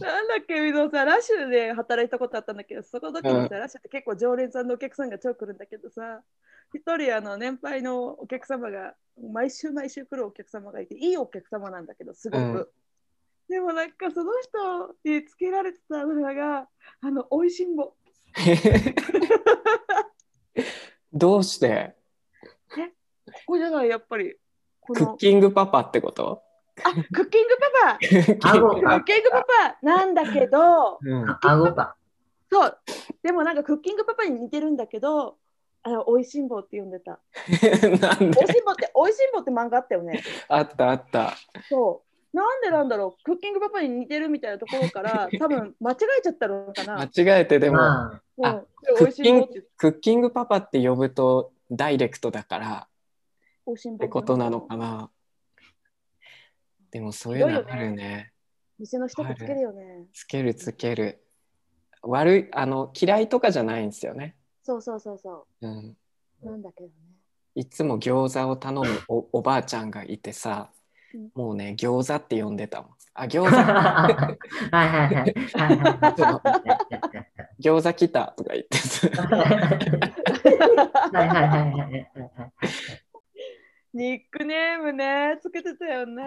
[0.00, 6.22] なんだっけ、みどさ、ラッシュで働いたことあったんだけど、そこの時にさ、ラッシュって結構常連さんのお客さんが超来るんだけどさ、
[6.74, 8.94] 一人あの年配のお客様が、
[9.32, 12.42] 毎週毎週来るお客様がいて、いいお客様なんだけど、すごく。
[12.42, 12.66] うん
[13.48, 16.68] でもなんかその人につけられてたのが、
[17.00, 17.84] あの、おいしんぼ。
[17.84, 17.92] う
[21.14, 21.97] どうして？
[23.32, 24.36] ここじゃない、やっぱり。
[24.86, 26.42] クッキングパパってこと？
[26.82, 27.98] あ、クッキングパパ。
[27.98, 31.96] クッキング顎クッキングパパなんだけど、うんあ顎か。
[32.50, 32.78] そう。
[33.22, 35.36] でもなんかクッキングパパに似てるんだけど、
[35.82, 37.20] あの、おいしんぼって呼んでた。
[38.00, 38.40] なんで？
[38.40, 40.22] おいしんぼって、おいしんぼって漫画あったよね。
[40.48, 41.34] あったあった。
[41.68, 42.36] そう。
[42.36, 47.00] なんでなんだろう、クッキングパパに似てるみたいなところから、 多分間違えちゃったのかな。
[47.00, 52.88] 間違えてでも、まあ、うんクッキングパパって呼ぶとダイレクトだから
[53.68, 55.10] おいしんぼってことなのかな。
[56.90, 58.32] でもそういうのあるね。
[58.78, 60.06] 店の人ってつけるよね。
[60.14, 61.22] つけるつける。
[62.00, 64.36] 悪いあの嫌いとかじゃないんですよね。
[64.62, 65.94] そうそうそうそうん、
[66.42, 66.46] う。
[66.46, 66.92] なんだけどね。
[67.56, 70.70] いつも餃子を頼むおおばあちゃんがいてさ
[71.14, 72.90] うん、もうね餃子って呼んでたもん。
[73.14, 73.64] あ餃子 はい
[74.72, 75.14] はいはい。
[75.14, 75.34] はい
[75.78, 76.68] はい
[77.60, 79.24] 餃子来たとか言ってさは
[81.24, 81.88] いはいはいはいは
[82.46, 82.52] い。
[83.94, 86.22] ニックネームね、つけてたよね。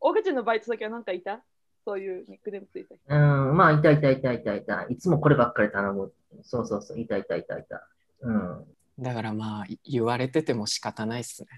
[0.00, 1.44] 大口のバイト先は何かいた？
[1.84, 3.04] そういうニックネームついた人。
[3.08, 3.16] う
[3.52, 4.86] ん、まあ、いたいたいたいたいた。
[4.88, 6.12] いつもこればっかり頼む。
[6.42, 7.86] そうそうそう、いたいたいたいた。
[8.22, 8.66] うん。
[8.98, 11.48] だからまあ言われてても仕方ないっすね。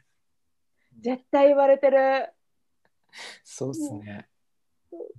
[1.00, 2.32] 絶対言われてる。
[3.44, 4.28] そうっすね。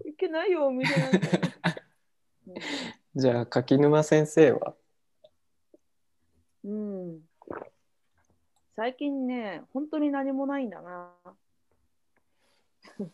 [0.05, 1.17] いけないよ、お店なんか。
[3.15, 4.75] じゃあ柿沼先生は？
[6.63, 7.19] うん。
[8.77, 11.13] うん最近ね、本当に何もないんだな。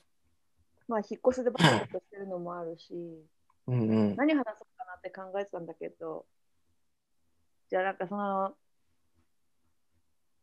[0.87, 2.93] まあ、引っ越しでバタバタしてるのもあるし、
[3.67, 4.15] うんうん。
[4.15, 6.25] 何話そうかなって考えてたんだけど、
[7.69, 8.55] じゃあなんかその、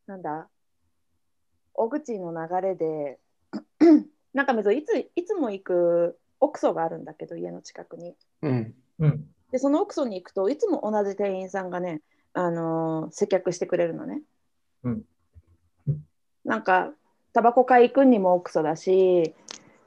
[0.06, 0.50] なんだ、
[1.72, 3.18] 小口の流れで、
[4.34, 8.14] なんか別にいついつも行く奥ソがあるんだけど、家の近くに。
[8.42, 8.74] うん。
[8.98, 9.34] うん。
[9.50, 12.02] で、その奥ソに行くといつも同じ店員さんがね、
[12.34, 14.22] あのー接客してくれるのね。
[14.86, 15.04] うん。
[16.44, 16.92] なんか、
[17.32, 19.34] タバコ買い行くにも奥ソだし、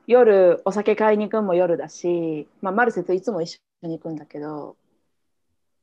[0.08, 4.76] 夜お酒買いに行くんも夜だし、まあ、マルセといつも一緒に行くんだけど、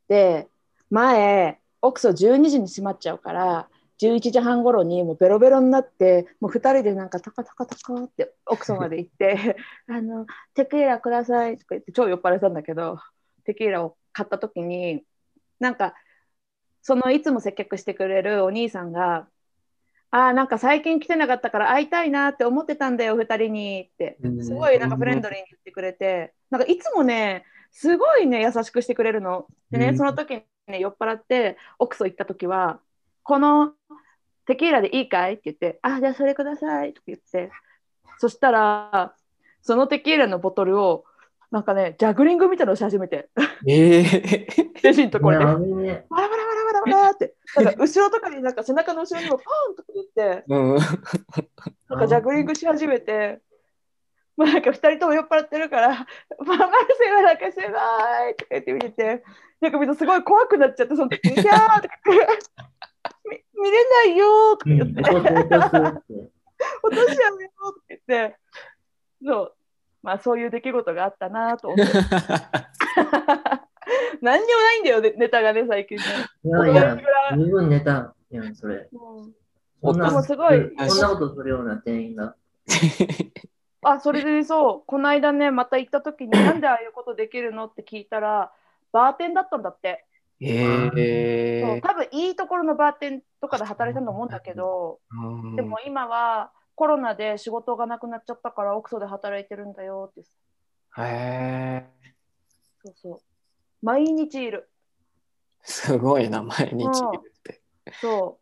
[0.09, 0.49] で、
[0.91, 9.57] 前、奥ソ12時に閉まっちゃうから、11時半頃にもうベロベロになって、もう2人でなんかタカタカタカって奥ソまで行って、
[9.89, 12.99] あの、テキーラくださいとか言って超酔っ払いたんだけど、
[13.45, 15.05] テキーラを買った時に、
[15.59, 15.95] なんか、
[16.87, 19.27] そのいつも接客してくれるお兄さんが、
[20.13, 24.17] ああ、なんか最近来てなかったから会いたいなって思ってたんだよ、2人にって。
[24.41, 29.49] すごいなんかフレンドリーに言ってくれて、なんかいつもね、すごいね、優しくしてくれるの。
[29.73, 29.97] でね、うん。
[29.97, 32.79] その時にね、酔っ払って、奥ソ行った時は、
[33.25, 33.73] この
[34.47, 37.51] テキーラでいいかいって言って、あ、じゃあそれくださいとか言って、
[38.19, 39.13] そしたら、
[39.61, 41.05] そのテキーラのボトルを、
[41.51, 43.29] なんかね、ジャグリングみたいなのし始めて、
[43.67, 44.47] ええ
[44.83, 45.45] レジのところで、
[46.09, 46.56] バラバラバラ
[46.91, 50.77] バラバラって、なんか後ろとかになんか背中の後ろにもポーンとか言って、うん。
[51.89, 53.41] なんかジャグリングし始めて、
[54.37, 56.07] まあ、なんか2人とも酔っ払ってるから、まあ、
[56.47, 57.67] マルセがなんかすごい
[58.37, 59.25] とか言って見てて、
[59.61, 62.39] なんかみんなすごい怖くなっちゃって、その時に、キャーとか言って、
[63.25, 64.77] み見れないよーとかうん。
[64.79, 65.03] 言って。
[66.83, 68.37] 落としやめようとか言って、
[69.25, 69.55] そう。
[70.03, 71.93] まあそういう出来事があったなと思って。
[74.21, 76.05] 何にもないんだよ、ねネタがね、最近ね。
[76.45, 76.99] いやいや、
[77.37, 78.89] 十分ネタやん、それ。
[78.93, 79.35] うん
[79.83, 82.35] そんなでもすごいそんなことするような店員が。
[83.83, 88.53] あ、それでそう、この間ね、また行った時に、なんでああいうことできるのって聞いたら、
[88.91, 90.05] バーテンだったんだって。
[90.41, 100.21] えそう多分いいところのバーテンとかで働いたと思うんだけど、ー、でも今はコロナで仕事がなくなっちゃったから、オクソで働いてるんだよって。
[100.21, 100.25] へ
[100.99, 101.87] え
[102.85, 103.36] そうそう。
[103.83, 104.69] 毎日いる。
[105.63, 107.61] すごいな毎日いるって。
[108.01, 108.39] そ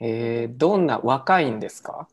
[0.00, 0.04] う。
[0.04, 2.08] えー、どんな若いんですか？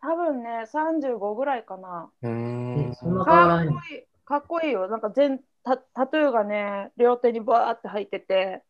[0.00, 2.10] 多分ね、35ぐらいかな。
[2.22, 4.02] うーんかっこいい。
[4.24, 4.88] かっこいいよ。
[4.88, 8.62] なんか全タタトゥーがね、両手にバーって入ってて、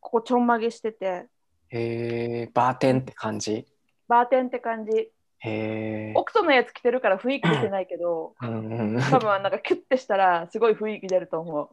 [0.00, 1.26] ここちょんまげしてて、
[1.70, 3.66] えー、バーテンって感じ？
[4.06, 5.10] バーテンって感じ。
[5.38, 11.70] へえオクソのやつ着てるから雰囲気出てないけど、うんうん多分なんかキュッてしたらすごい雰囲気出ると思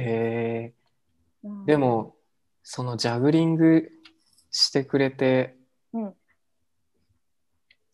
[0.00, 0.74] へえ
[1.44, 1.48] う。
[1.48, 2.16] うんで、も
[2.62, 3.90] そのジャグリング
[4.50, 5.56] してくれて、
[5.92, 6.14] うん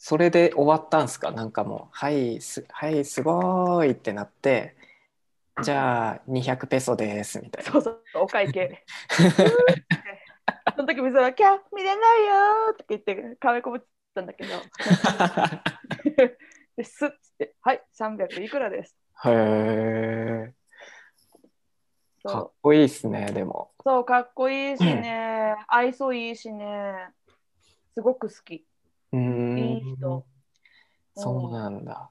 [0.05, 1.31] それで終わったんすか？
[1.31, 4.75] なんかもう「はいすはいすごい!」ってなって
[5.63, 8.85] 「じゃあ200ペソです」みたいなそうそう、お会計。
[10.75, 13.81] その時水は、キャ見れないよーって言って、かめこぶっ
[14.15, 14.51] たんだけど、
[16.77, 18.97] で、スッつって、はい、300いくらです。
[19.25, 20.53] へえ
[22.29, 23.71] かっこいいっすねでも。
[23.85, 27.09] そう、かっこいいしね、愛想いいしね、
[27.95, 28.65] すごく好き。
[29.13, 29.59] うーん。
[29.59, 30.25] いい人。
[31.15, 32.11] そうなんだ。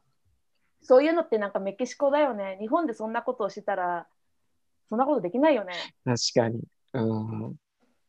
[0.82, 2.58] そういうのってなんかメキシコだよね。
[2.60, 4.08] 日本でそんなことをしたら、
[4.90, 5.74] そんなことできないよね。
[6.04, 6.62] 確かに。
[6.94, 7.56] うん。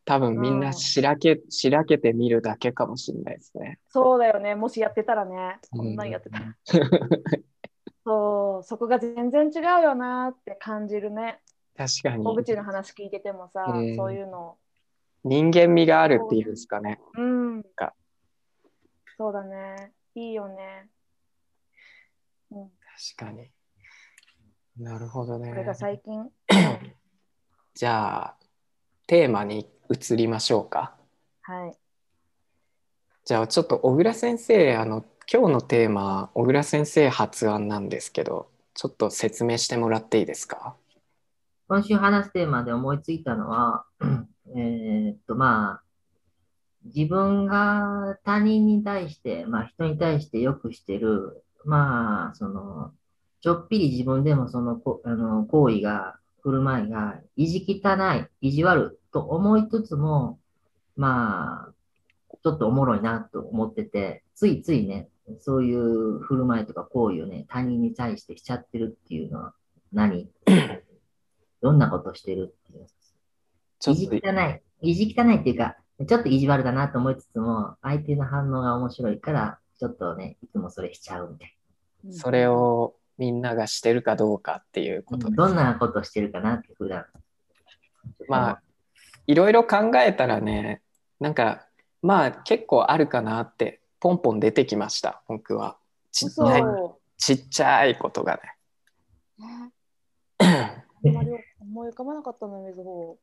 [0.04, 3.78] 多分みんなしらけ、しらけて見るだけかもしれないですね。
[3.88, 4.54] そうだよね。
[4.54, 6.56] もしやってたらね、こんなんやってたら。
[8.04, 11.40] そう、そこが全然違うよなって感じるね。
[11.88, 14.56] 確かに小口の話聞いててもさ、うんそういうの。
[15.24, 17.94] 人間味があるっていうんですかねうんか。
[19.16, 19.92] そうだね。
[20.14, 20.88] いいよね。
[22.50, 22.70] うん、
[23.16, 23.48] 確かに
[24.78, 26.28] なるほどねこれが最近。
[27.74, 28.36] じゃあ
[29.06, 30.94] テーマに移りましょうか
[31.42, 31.76] はい。
[33.24, 40.74] じゃあちょっと小倉先生あの今日のテーマ小倉先生発案なんですけどちょっと説明してもらっていいですか？
[41.72, 43.86] 今週話すテーマで思いついたのは、
[44.54, 45.82] えーっと、まあ、
[46.84, 52.92] 自分が他人に対して、まあ人に対してよくしてる、まあ、その、
[53.40, 60.38] ちょっぴり自分でもそのこあの行為が、振る舞いが、意地汚い、意地悪と思いつつも、
[60.94, 61.72] まあ、
[62.44, 65.08] ちょっとおもろいなと思ってて、ついついね、
[65.40, 69.54] そういう振る舞いとか行為をね、他人に対してしちゃってるっていうのは
[69.90, 70.28] 何？
[71.62, 72.86] どんなことしてるっていう。
[73.92, 74.60] 意地ちょっと汚い。
[74.90, 81.56] 意地汚いっていうか、ちょっと意地悪だなと思いつつも、相手の反応が面白いから、ちょっとね、いつもそれしちゃうみたい
[82.04, 85.24] うんそれをみんながしてるかどうかっていうこな。
[85.24, 87.06] とです、どんなことしてるかなって普段。
[88.28, 88.62] まあ
[89.26, 90.82] いろいろ考えたらね
[91.20, 91.66] なんか
[92.02, 95.76] まあ結構あるかなってポンポン出てきました僕は
[96.10, 98.40] ちっちゃいそちっちゃいことが
[99.38, 99.42] う。
[99.42, 99.72] ね
[100.40, 101.30] ねあんまり
[101.72, 103.16] 思い浮かばなかったの、水穂。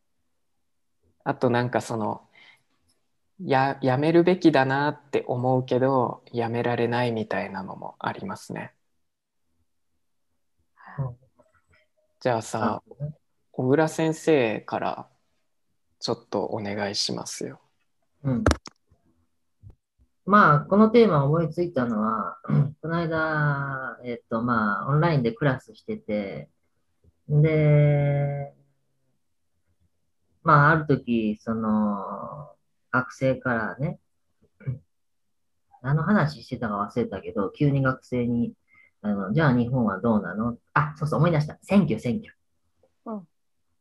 [1.24, 2.22] あとなんかその
[3.40, 8.74] ややめるべきだなって思うけどやめられないみたいなのもありますね
[12.20, 12.82] じゃあさ
[13.52, 15.08] 小倉先生から
[16.00, 17.60] ちょっとお願いしますよ
[18.24, 18.44] うん。
[20.26, 22.38] まあ、このテーマを思いついたのは、
[22.84, 26.50] この間、えっと、まあ、オンラインでクラスしてて、
[27.30, 28.54] で、
[30.44, 32.50] まあ、ある時、その、
[32.92, 34.00] 学生からね、
[35.82, 38.54] 何の話してたか忘れたけど、急に学生に、
[39.02, 40.58] あの、じゃあ日本はどうなの？
[40.74, 41.58] あ、そうそう、思い出した。
[41.62, 42.36] 選挙、選挙。
[43.06, 43.28] うん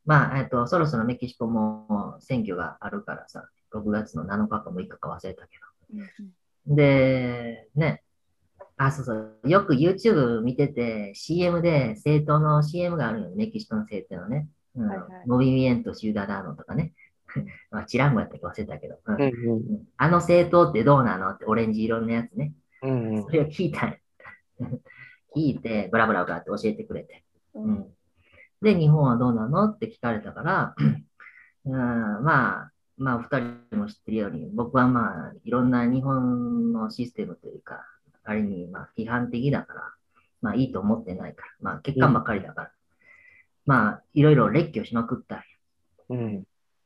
[0.04, 5.58] まあ、えっと、そろそろメキシコも選挙があるからさ、6月の7日か6日か忘れたけ
[6.66, 6.74] ど。
[6.74, 8.02] で、ね、
[8.78, 14.48] あ、そうそう、よく YouTube 見てて、CM で政党の CM があるよね、メキシコの政党のね。
[14.76, 16.92] うんはいはいモビミエント・シューダダーノとかね。
[17.70, 18.98] まあ、チランゴやったっけ忘れたけど。
[19.04, 21.30] うんうんうんあの政党ってどうなの？
[21.30, 22.52] ってオレンジ色のやつね。
[22.82, 23.96] うんうんそれを聞いた
[25.36, 27.24] 聞いて、ブラブラブラって教えてくれて。
[27.54, 27.86] ううんん。
[28.62, 29.64] で、日本はどうなの？
[29.64, 30.74] って聞かれたから、
[31.64, 37.84] うん、まあ、まあ、二人も知ってるように、僕はまあ、いろんな日本のシステムというか、
[38.28, 39.80] あれに、まあ、批判的だから、
[40.42, 41.52] まあいいと思ってないから。
[41.62, 42.70] まあ欠陥ばっかりだから。
[43.64, 45.44] まあいろいろ列挙しまくったんや
[46.10, 46.44] うん。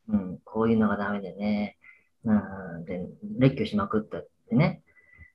[0.09, 1.77] うん、こういうのがダメでね。
[2.25, 3.05] うん、で、
[3.41, 4.83] 列挙しまくったってね。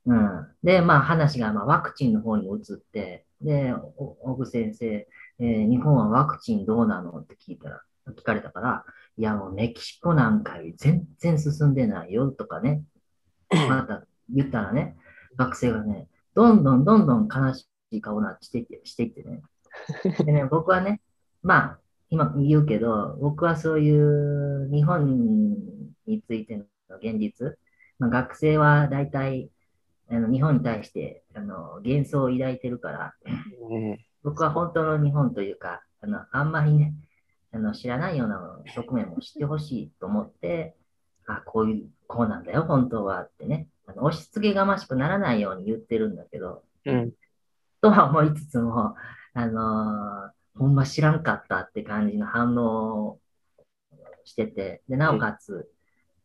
[0.05, 0.47] うん。
[0.63, 5.07] で、まあ話がまあワクチンの方に移って、で、お小久先生、
[5.39, 7.81] えー日本はワクチンどうなのって聞いたら、
[8.17, 8.85] 聞かれたから、
[9.17, 12.83] いやもうメキシコなんかより全然進んでないよとかね。
[13.69, 14.97] また言ったらね、
[15.37, 19.41] 学生がね、どんどんどんどん悲しい顔なしていって、していってね。
[20.25, 21.01] でね、僕はね、
[21.41, 25.55] まあ、今言うけど、僕はそういう日本
[26.05, 26.65] についての
[26.97, 27.57] 現実、
[27.99, 29.49] まあ、学生は大体
[30.09, 33.13] あの日本に対してあの幻想を抱いてるから、
[33.69, 33.97] うん。
[34.23, 36.93] 僕は本当の日本というか、あのあんまりね、
[37.51, 40.75] あの知らないような側面も知ってほしいと思って、
[41.27, 47.11] あ、こういう、こうなんだよ、本当はってね、あの押し付けがましくならないように言ってるんだけど、うん。
[47.81, 48.95] とは思いつつも、
[49.33, 53.19] あのーほんま知らんかったって感じの反応を
[54.25, 55.69] してて、で、なおかつ、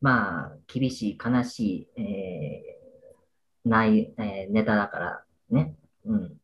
[0.01, 6.37] まあ、厳しい、悲しい、えーない、えーネタだから、ね、うん、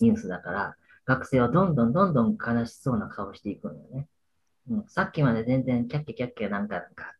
[0.00, 0.76] ニュースだから、
[1.06, 4.08] 学生はどんどんどんどん悲しそうな顔していくんだよね。
[4.70, 7.14] うん、さっきまで全然キャッキャキャッキャなんか、なんか、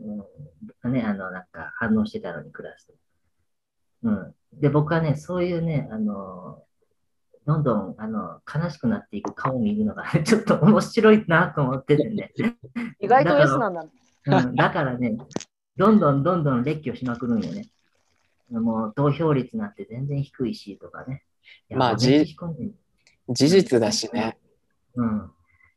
[0.00, 2.94] うん、ね、あの、なんか反応してたのに、クラスで。
[4.04, 4.34] うん。
[4.54, 6.62] で、僕はね、そういうね、あの、
[7.46, 12.32] どんどん、あの、悲しくなっていく顔を見るのが、 ちょっと面白いなと思っててね。
[13.00, 13.84] 意外と S なんだ。
[14.24, 15.16] うん、だからね、
[15.76, 17.66] どんどんどんどん列挙しまくるんよね。
[18.50, 21.24] もう投票率なんて全然低いしとかね。
[21.70, 24.38] まあ事実だしね。
[24.94, 25.32] うん。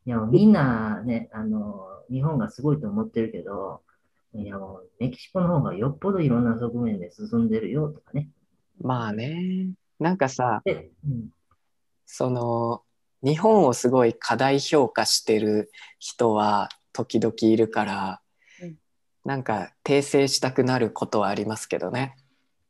[0.05, 3.81] いや、もうみんなね、あの、日本がすごいと思ってるけど、
[4.37, 8.29] いや、もうメキシコの方がよっぽどいろんな側面で進んでるよとかね。
[8.81, 9.69] まあね。
[9.99, 11.29] なんかさ、で、うん、
[12.05, 12.81] その
[13.23, 18.21] 日本をすごい過大評価してる人は時々いるから、
[18.61, 18.75] うん。
[19.23, 22.17] なんか訂正したくなることはありますけどね。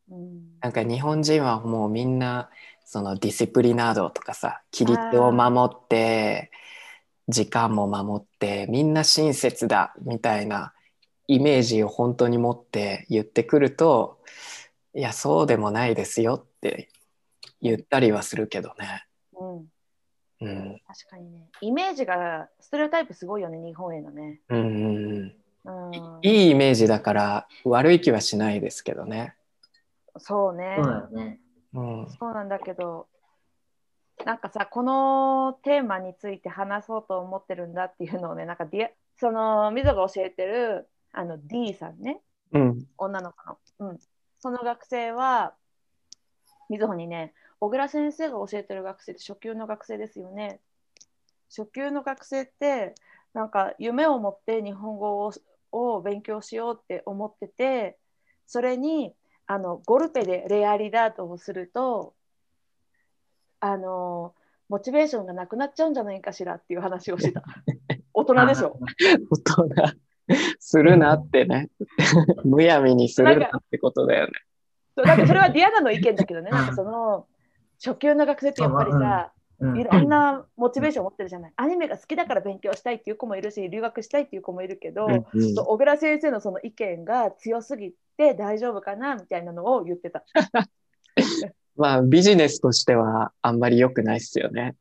[0.10, 0.60] うん。
[0.62, 2.50] なんか日本人はもうみんな
[2.86, 6.52] そのディシプリナードとかさ規律を守って
[7.28, 10.75] 時間も守ってみんな親切だみたいな
[11.28, 14.20] イメージを本当に持って言ってくると
[14.94, 16.90] いやそうでもないですよって
[17.62, 19.06] 言ったりはするけどね。
[19.34, 19.58] うん、
[20.42, 21.50] うん確かにね。
[21.62, 24.42] イメージが、ステレオタイプすごいよね、日本へのね。
[24.50, 24.62] うんう
[25.26, 25.36] ん
[26.22, 29.36] いいイメージだから悪い気はしないですけどね。
[30.18, 30.90] そうねそ
[31.74, 33.08] うん、そうなんだけど、
[34.24, 43.90] なんかさ、このテーマについて話そうと思ってるんだっていうのをね、なんかディアその、みぞが教えてるあの D さんね、うん、女の子の。
[43.92, 44.00] うん。
[44.40, 45.54] その学生は、
[46.70, 50.60] みずほにね、小倉先生が教えてる学生って初級の学生ですよね。
[51.50, 52.96] 初級の学生って、
[53.34, 55.34] なんか夢を持って日本語を
[55.72, 57.98] を勉強しようって思ってて、
[58.48, 59.14] それに
[59.48, 62.14] あのゴルペでレアリダートをすると、
[63.60, 64.34] あの
[64.70, 67.44] モチベーションがなくなっちゃうんじゃないかしらっていう話をしてた。
[68.14, 68.80] 大人でしょ。
[69.30, 69.68] 大人
[70.60, 71.70] するなってね
[72.44, 74.34] むやみにするなってことだよね。
[74.96, 77.28] そうなんかそれはディアナの意見だけどね、うんなんかその
[77.84, 81.54] 初級の学生ってやっぱりさ、うんいろんなモチベーションを持ってるじゃない。
[81.56, 90.26] アニメが好きだから勉強したいっていう子もいるし、留学したいっていう子もいるけど、うんうんそう小倉先生のその意見が強すぎて大丈夫かなみたいなのを言ってた。
[91.78, 94.76] まあビジネスとしてはあんまり良くないっすよね。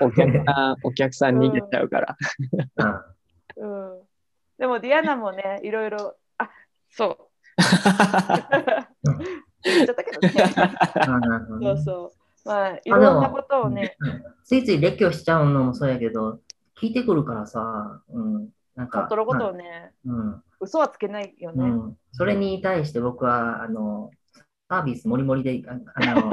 [0.00, 2.16] お客さんお客さん逃げちゃうから。
[2.76, 3.18] うん
[3.58, 4.02] うん、
[4.58, 6.50] でもディアナもね、いろいろ、あ
[6.90, 7.28] そう。
[9.64, 10.32] 言っちゃったけどね。
[10.94, 12.48] あなるほどねそうそう。
[12.48, 16.40] まあ、いろんなことをね、うんついつい列挙しちゃうのもそうやけど、
[16.80, 21.64] 聞いてくるからさ、うん、なんか、本当のことをね、うん嘘はつけないよね。
[21.64, 24.10] うん、それに対して僕は、あの、
[24.68, 26.30] サービスもりもりで、ああの、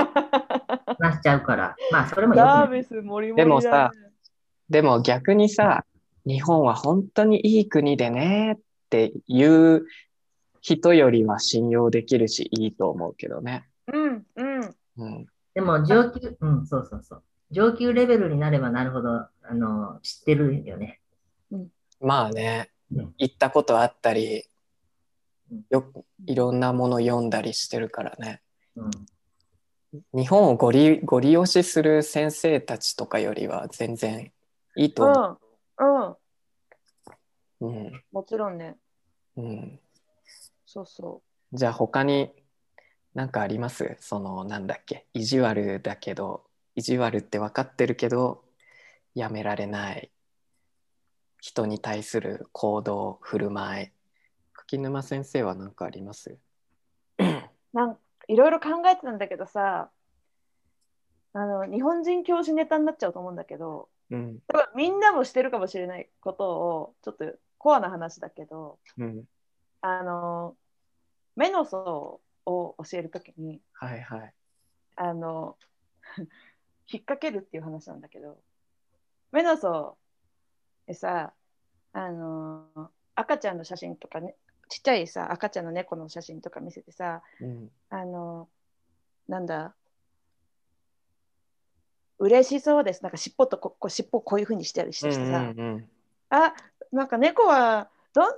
[0.97, 2.33] 話しちゃうから、まあ、それも。
[2.33, 3.35] サービスもりもりだ、ね。
[3.35, 3.91] でもさ
[4.69, 5.85] でも逆にさ
[6.25, 8.59] 日本は本当にいい国でねっ
[8.89, 9.85] ていう
[10.61, 13.67] 人よりは信用できるしいいと思うけどね。
[13.93, 14.75] うん、うん。
[14.97, 17.23] うん、でも、上級、うん、そうそうそう。
[17.51, 20.99] 上級レベルになればなるほど、あの、知ってるよね。
[21.99, 24.43] まあねうん行ったことあったり
[25.51, 28.41] うんよくいろんなもの読んだりしてるからね。
[28.75, 28.91] うん。
[30.13, 34.31] 日本をご利ご利用しする先生たちとかよりは全然
[34.75, 35.37] いいと思うん、
[35.77, 36.09] うん。
[36.11, 36.17] う。
[37.61, 38.03] うん。
[38.11, 38.77] もちろんね。
[39.37, 39.79] うん、
[40.65, 41.21] そうそ
[41.51, 42.31] じゃあ他に
[43.13, 43.97] なんかあります？
[43.99, 45.07] そのなんだっけ？
[45.13, 46.43] 意地悪だけど。
[46.75, 48.43] 意地悪って分かってるけど
[49.13, 50.11] やめられない。
[51.39, 53.91] 人に対する行動振る舞い。
[54.53, 56.37] 柿沼先生は何かあります？
[57.73, 57.97] なん
[58.27, 59.89] いろいろ考えてたんだけどさ。
[61.37, 64.39] あの日本人教師ネタになっちゃうと思うんだけどうん。
[64.47, 69.23] 多分みんなもしてるかもしれないことをちょっとコアな話だけどうん。
[69.81, 70.55] あの
[71.35, 74.33] 目の層を教えるときにはいはい。
[74.95, 75.57] あの
[76.87, 78.37] 引っ掛けるっていう話なんだけど
[79.31, 79.97] 目の層
[80.85, 81.33] でさ
[81.93, 84.35] あの赤ちゃんの写真とかね
[84.69, 87.71] ちっちゃいさ赤ちゃんの猫の写真とか見せてさうん。
[87.89, 88.49] あの
[89.27, 89.75] なんだ
[92.25, 93.03] 嬉しそうです。
[93.03, 95.89] なんか尻尾とここう尻尾こういうふうにしてたりしてさ、うんうん
[96.29, 96.53] あ
[96.91, 98.35] なんか猫はどん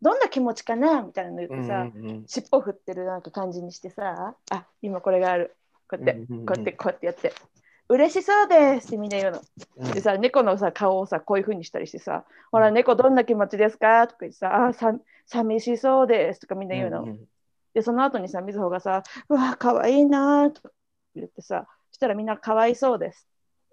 [0.00, 5.56] どんな気持ちかなみたいなの言っうんてさ、うんうん尻尾振ってるなんか感じにしてさあ今これがある。
[5.88, 6.46] こうやって、うんうんうん。
[6.46, 7.32] こうやってこうやってやって。
[7.88, 9.42] 嬉しそうですってみんな言うの。
[9.76, 9.92] うん。
[9.92, 14.94] でさ猫のさ顔をさこういうふうにしたりしてさ「ほら猫どんな気持ちですか?」とか言ってさ「あさ
[15.26, 17.02] 寂しそうです」とかみんな言うの。
[17.04, 17.18] んん。
[17.74, 20.70] でその後にさみずほがさ「うわかわいいな」とか
[21.14, 23.28] 言ってさそしたらみんなかわいそうです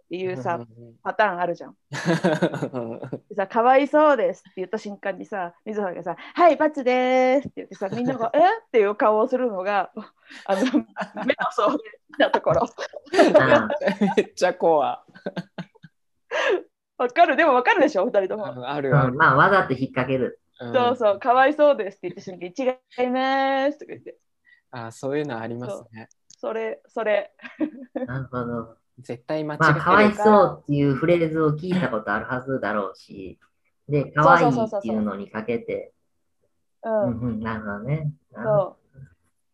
[0.06, 0.68] っていうさうん
[1.04, 1.76] パターンあるじゃん。
[3.36, 8.42] さ、かわいそうですって言った瞬間にさ、みずほがさ、はい、罰ですって言ってさ、みんなが、 えっ？
[8.72, 9.92] ていう顔をするのが、
[10.46, 10.62] あの、
[11.26, 11.78] 目のそう
[12.20, 12.64] なところ。
[13.40, 13.70] あ
[14.18, 15.04] めっちゃ怖
[16.98, 17.36] わかる？
[17.38, 18.46] でもわかるでしょ、二人とも。
[18.68, 19.12] あるある。
[19.12, 20.40] うん、まあ、わざと引っ掛ける。
[20.60, 20.74] うん。
[20.74, 22.54] そうそう、かわいそうですって言った瞬間に、
[23.02, 24.18] 違いますとか言って、
[24.72, 26.10] あそういうのありますね
[26.42, 27.32] それ、それ。
[28.08, 28.76] なるほど。
[28.98, 33.40] 絶対間違まあ、かわいってるそうっていうフレーズを聞いたことあるはずだろうし、
[33.88, 35.94] で、かわいいっていうのにかけて、
[36.84, 38.12] う、うんんうん、なるほどね。
[38.34, 38.76] そ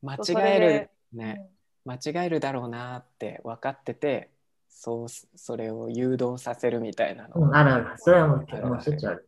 [0.02, 0.26] 間う。
[0.26, 1.50] それ違えるでね
[1.84, 4.30] 間違えるだろうなって分かってて
[4.70, 7.94] そうそれを誘導させるみたいなの、うん、あるある。
[7.98, 9.28] それはもう、しょっちゅうある。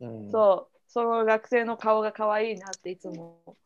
[0.00, 3.56] うんそう、その学生の顔がかわいいなっていつも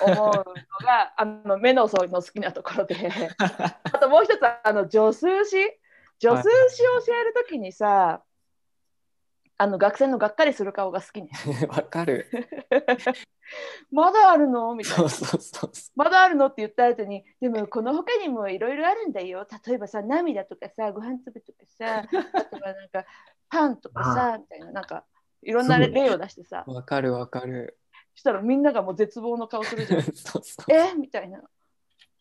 [0.00, 0.42] 思うの
[0.86, 2.96] が、 あの目の層の好きなところで。
[3.84, 5.56] あともう一つ、あの助数詞。
[6.20, 8.22] 助数詞を教えるときにさ、
[9.56, 11.30] あの学生のがっかりする顔が好きね。
[11.68, 12.28] わかる。
[13.90, 14.74] まだあるの？
[14.74, 15.08] みたいな。
[15.08, 16.46] そうそうそうそまだあるの？
[16.46, 19.46] って言った後に、でもこの他にもいろいろあるんだよ。
[19.66, 21.98] 例えばさ、涙とかさ、ご飯粒とかさ、
[22.32, 23.04] あとはなんか
[23.48, 25.04] パンとかさ、みたいな、なんか
[25.42, 26.74] いろんな例を出してさ、う。
[26.74, 27.78] わかるわかる
[28.14, 30.02] したらみんながもう絶望の顔するじゃん。
[30.14, 30.94] そうそうえ？
[30.94, 31.42] みたいな。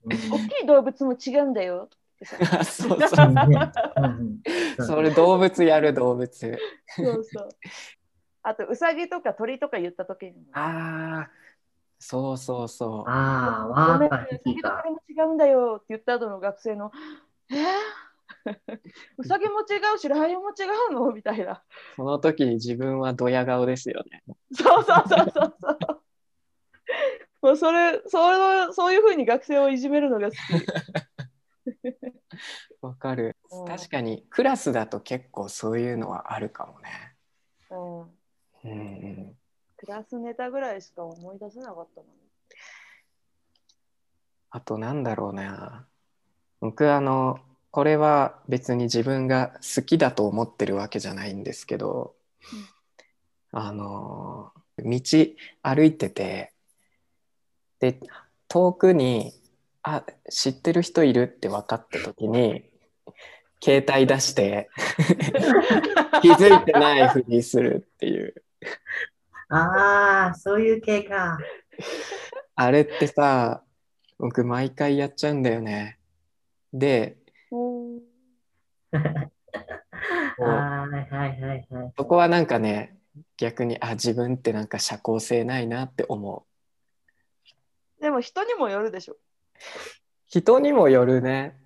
[0.05, 0.11] 大
[0.49, 1.89] きい動物も違うんだよ。
[2.15, 3.09] ってさあそうそう
[4.85, 7.49] それ動物やる動物そうそう。
[8.45, 10.39] あと、ウサギとか鳥とか言った時にも。
[10.53, 11.29] ああ
[11.99, 14.91] そうそうそうああ、ごわーかめんウサ引きかギと鳥。
[14.91, 16.91] も違うんだよって言った後の学生の、
[17.49, 17.53] え？
[17.55, 17.57] ー、
[19.17, 21.11] ウサギも違うし、ライオンも違うの？
[21.15, 21.63] みたいな。
[21.95, 24.23] その時に自分はドヤ顔ですよね
[24.53, 26.03] そうそうそうそうそう。
[27.41, 30.39] もうそれそうそういうふうに学生をいじめるのが好き。
[32.81, 37.15] わかるうん確かにクラスだと結構そういうのはあるかもね
[37.69, 38.09] うん、うん
[38.65, 39.37] うん
[39.77, 42.13] クラスネタぐらいしか思い出せなかったのに。
[44.49, 45.87] あとなんだろうな
[46.61, 47.39] 僕あの
[47.73, 52.13] これは別に自分が好きだと思ってるわけじゃないんですけど、
[53.51, 55.01] あの道
[55.63, 56.53] 歩いてて
[57.79, 57.99] で
[58.47, 59.33] 遠くに
[59.81, 62.63] あ知ってる人いるって分かった時に
[63.59, 64.69] 携帯出して
[66.21, 68.35] 気づいてないふりするっていう。
[69.49, 71.39] ああ、そういう系か。
[72.53, 73.63] あれってさ
[74.19, 75.97] 僕毎回やっちゃうんだよね。
[76.71, 77.17] で
[80.37, 81.93] はいはいはいはい。
[81.97, 82.97] そこはなんかね
[83.37, 86.45] 逆にあ自分ってなんか社交性ないなって思
[87.99, 89.15] うでも人にもよるでしょ。
[90.27, 91.57] 人にもよるね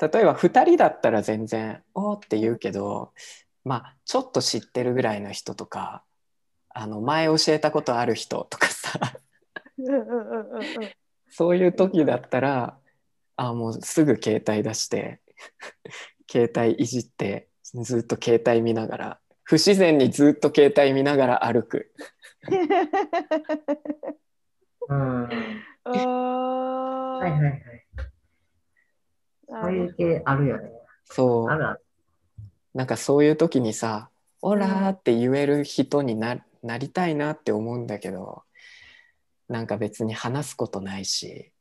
[0.00, 3.12] 例えば2人だったら全然「おーって言うけど
[3.64, 6.02] まあちょっと知ってるぐらいの人とか
[6.70, 8.98] あの前教えたことある人とかさ。
[11.30, 12.78] そういう時だったら
[13.36, 15.20] あもうすぐ携帯出して
[16.30, 21.92] 携帯いじってずっと携帯見ながら不自然にずっと携帯見ながら歩く
[24.88, 25.28] うん。
[25.84, 27.62] あはいはいはい。
[29.46, 30.70] そういう系あるよね。
[31.04, 31.84] そうあるある。
[32.74, 34.10] なんかそういう時にさ
[34.42, 38.42] 「オラ!」って言える人にななりたいなって思うんだけど
[39.48, 41.52] なんか別に話すことないし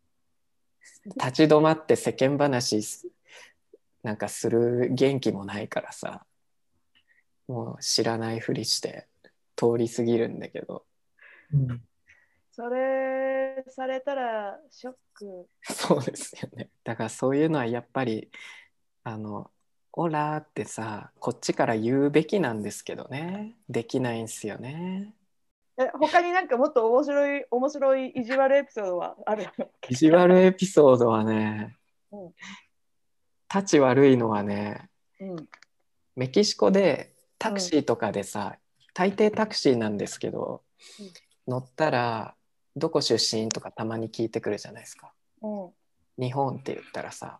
[1.18, 3.08] 立ち止まって世間話す
[4.04, 6.26] なんかする元気もないからさ
[7.48, 9.08] もう知らないふりして
[9.56, 10.86] 通り過ぎるんだけど。
[11.54, 11.82] うん。
[12.52, 15.48] それされたらショック。
[15.64, 16.70] そうですよね。
[16.84, 18.30] だからそういうのはやっぱり
[19.04, 19.50] あの
[19.94, 23.56] 「オラ」ってさこっちから言うべきなんですけどね。
[23.70, 25.16] できないんすよね。
[25.78, 29.48] え他になんかもっと面白い面白い意地悪エピソードはある
[29.90, 31.76] 意地悪エピソードはね
[32.12, 32.34] うん
[33.54, 34.90] 立ち悪いのはね
[35.20, 35.36] うん
[36.16, 38.58] メキシコでタクシーとかでさ、
[38.94, 40.62] 大抵タクシーなんですけど、
[41.48, 42.36] 乗ったら
[42.76, 45.12] 「どこ出身?」とかたまに聞いてくるじゃないですか。
[45.42, 45.70] うん
[46.16, 47.40] 日本って言ったらさ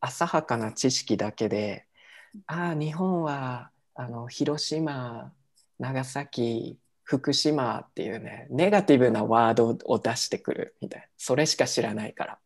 [0.00, 1.86] 浅はかな知識だけで
[2.46, 5.32] 「ああ日本はあの広島
[5.80, 12.38] 長崎福島」っていうねネガティブなワードを出してくるみたいなそれしか知らないから。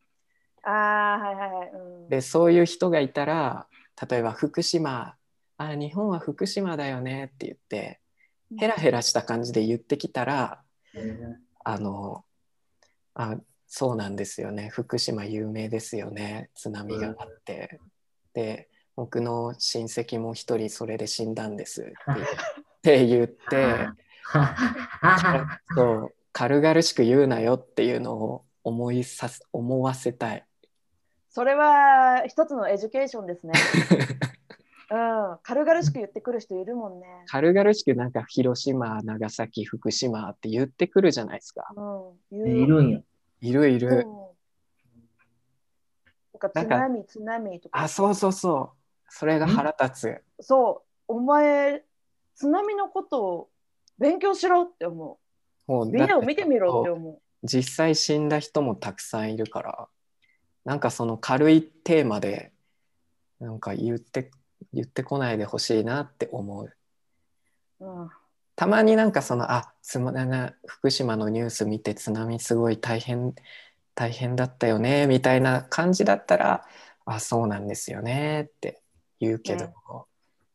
[0.67, 1.71] ああはいはいはい。
[1.73, 3.67] うん、でそういう人がいたら
[4.09, 5.15] 例えば福島
[5.57, 8.01] あ日本は福島だよねって言って
[8.59, 10.63] ヘラヘラした感じで言ってきたら
[11.65, 12.25] あの
[13.15, 13.37] あ
[13.67, 14.69] そうなんですよね。
[14.69, 17.81] 福島有名ですよね津波があって、
[18.33, 21.85] で僕の親戚も一人それで死んだんですっ
[22.83, 23.89] て言 って言って
[25.75, 30.45] そう軽々しく言うなよっていうのを思いさす思わせたい。
[31.35, 33.55] それは一つの education ですね。
[34.89, 37.25] うん、軽々しく言ってくる人いるもんね。
[37.27, 41.67] 軽々しくなんか広島長崎福島って言ってくるじゃないですか。
[42.31, 43.01] うん、いるんや。
[43.41, 44.07] いるいる、
[46.33, 47.81] とかなんか津波津波とか。
[47.81, 48.71] あそうそうそう。
[49.09, 50.45] それが腹立つ。
[50.45, 51.15] そう。
[51.15, 51.83] お前
[52.37, 53.51] 津波のことを
[53.99, 55.19] 勉強しろって思
[55.67, 55.67] う。
[55.67, 59.89] ビもうだってデオ見てみろって思実際死んだ人もたくさんいるから
[60.65, 62.53] なんかその軽いテーマで
[63.41, 64.31] なんか言って
[64.73, 66.73] 言ってこないでほしいなって思う。
[67.81, 68.11] う、うん、
[68.57, 73.35] たまになんかそのあすまな福島のニュース見て津波すごい大変
[73.95, 76.65] 大変だったよねみたいな感じだったら
[77.05, 78.81] あそうなんですよねって
[79.21, 79.75] 言うけど、ね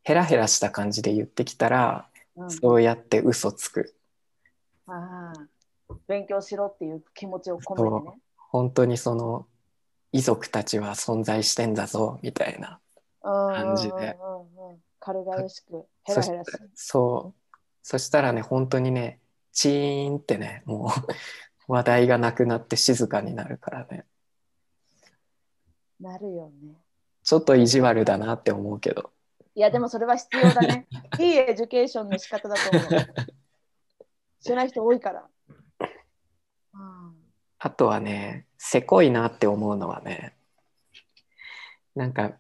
[0.10, 2.49] ヘラヘラした感じで言ってきたら、うん。
[2.49, 3.93] そうやって嘘つく。
[4.88, 5.93] ああ。
[6.07, 8.14] 勉強しろっていう気持ちを込めてね。
[8.38, 9.45] 本当にその
[10.12, 12.80] 遺族たちは存在してんだぞみたいな
[13.22, 14.18] 感じで。
[14.99, 16.43] 軽々しくヘラヘラ
[16.76, 17.55] そう。
[17.82, 19.20] そしたらね本当にね
[19.53, 20.89] チーンってねもう
[21.72, 24.05] 話題がなくなって静かになるからね。
[25.99, 26.76] なるよね。
[27.24, 29.12] ちょっと意地悪だなって思うけど。
[29.55, 30.88] いやでもそれは必要だね。
[31.20, 33.30] いい education の仕方だと思う。
[34.41, 35.28] 知らない人多いから、
[36.74, 37.19] うん
[37.60, 40.34] あとはねせこいなって思うのはね
[41.95, 42.32] なんか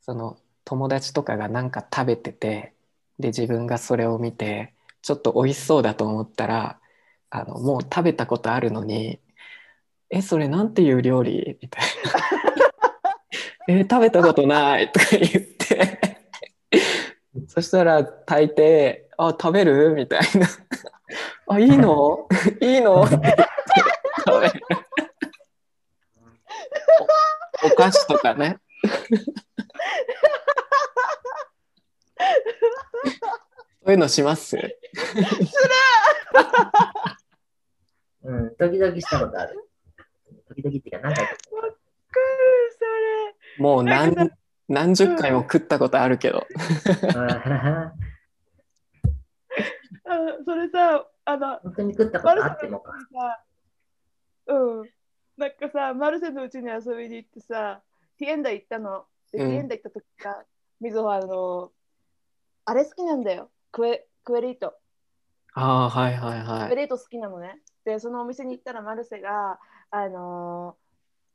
[0.00, 2.74] その友達とかがなんか食べてて
[3.18, 4.72] で自分がそれを見て
[5.02, 6.78] ちょっと美味しそうだと思ったら
[7.30, 9.20] あのもう食べたことあるのに
[10.10, 11.82] 「えそれなんていう料理?」みたい
[13.68, 16.00] な「え食べたことない」とか言って
[17.48, 20.48] そしたら大抵「あ食べる?」みたいな
[21.48, 22.26] 「あいいの
[22.60, 23.36] いいの?」言って
[24.26, 24.62] 食べる
[27.90, 28.58] おお菓子とかね
[33.82, 34.56] そういうのします？
[38.22, 39.68] うん、時々したことある。
[40.48, 41.32] 時々っていうか、何回か。
[41.32, 41.78] わかる
[43.58, 44.30] もうなんか何
[44.68, 47.54] 何十回も食ったことあるけどあそれ
[50.04, 52.92] あそれさあの本当に食ったことあってもか。
[52.92, 53.42] さ
[54.48, 54.90] うん
[55.40, 57.80] なんかさマルセのうちに遊びに行ってさ
[58.18, 59.06] ティエンダ行ったの。
[59.32, 59.48] で、うん。
[59.48, 60.44] ティエンダ行った時さ
[60.82, 61.72] みぞはあの
[62.66, 63.50] あれ好きなんだよ。
[63.72, 64.74] クエクエリート。
[65.54, 66.68] ああはいはいはい。
[66.68, 67.58] クエリート好きなのね。
[67.86, 69.58] でそのお店に行ったらマルセが
[69.90, 70.76] あの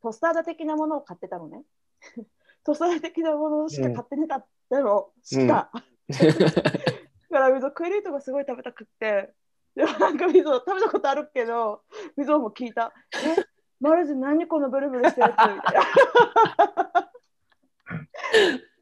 [0.03, 1.63] トスターダ的なものを買ってたのね。
[2.63, 9.33] トスターダ的なものしか買ってなかったの、しか、だからみぞクエリートがすごい食べたくって。
[9.75, 11.83] でもなんかみぞ食べたことあるけど
[12.15, 12.93] みぞも聞いた。
[13.13, 15.85] えマルセ何このブルブルしてるやつみたいな。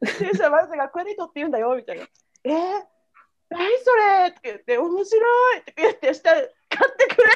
[0.00, 2.06] でそしたらマルセがクエリートって言うんだよみたいな。
[2.44, 2.54] えー、
[3.50, 7.28] 何それって言って面白いって言ってしたら買ってくれ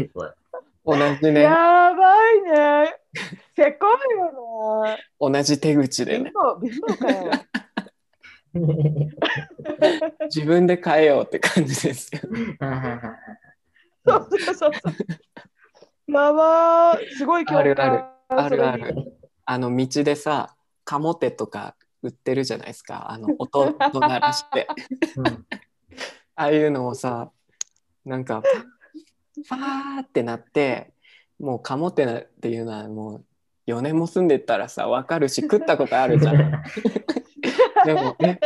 [0.00, 0.18] た。
[0.84, 1.42] 同じね。
[1.42, 2.98] やばいね。
[3.56, 4.86] せこいよ
[5.20, 7.30] な同じ手口で貧ね乏貧乏かよ
[10.34, 12.20] 自分で変えようって感じですよ
[14.06, 14.72] そうそうそうそう。
[16.12, 17.44] やばー、すごい。
[17.46, 19.12] あるあるあるある。
[19.44, 23.10] あの道でさ、カモテとか売ってるじゃないですか。
[23.10, 24.66] あの音音鳴らして。
[25.16, 25.46] うん
[26.40, 27.32] ああいうのをさ、
[28.04, 28.42] なんか、
[29.44, 30.92] ファーってなって、
[31.40, 33.24] もうカモテナっていうのはもう
[33.66, 36.62] 4年も住んでたらさ、わかるし、食ったことあるじゃん。
[37.84, 38.38] でも、え、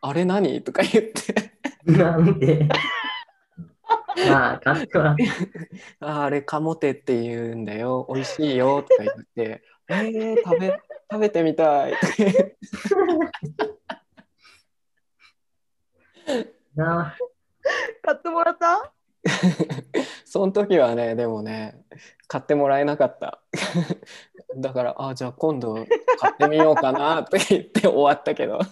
[0.00, 0.62] あれ何？
[0.62, 1.52] とか言って、
[1.84, 2.68] なんで？
[4.28, 5.16] まあ、買っては。
[6.00, 10.68] ああれカモテって言うんだよ、美味しいよとか言って、えー、食べ、
[11.10, 11.92] 食べてみたい。
[11.92, 12.56] っ て
[16.74, 17.16] な
[18.02, 18.93] 買ってもらった？
[20.24, 21.84] その時はね、でもね、
[22.28, 23.42] 買ってもらえなかった。
[24.56, 25.74] だから、あ、じゃあ今度
[26.18, 28.60] 買ってみようかなって言って終わったけど。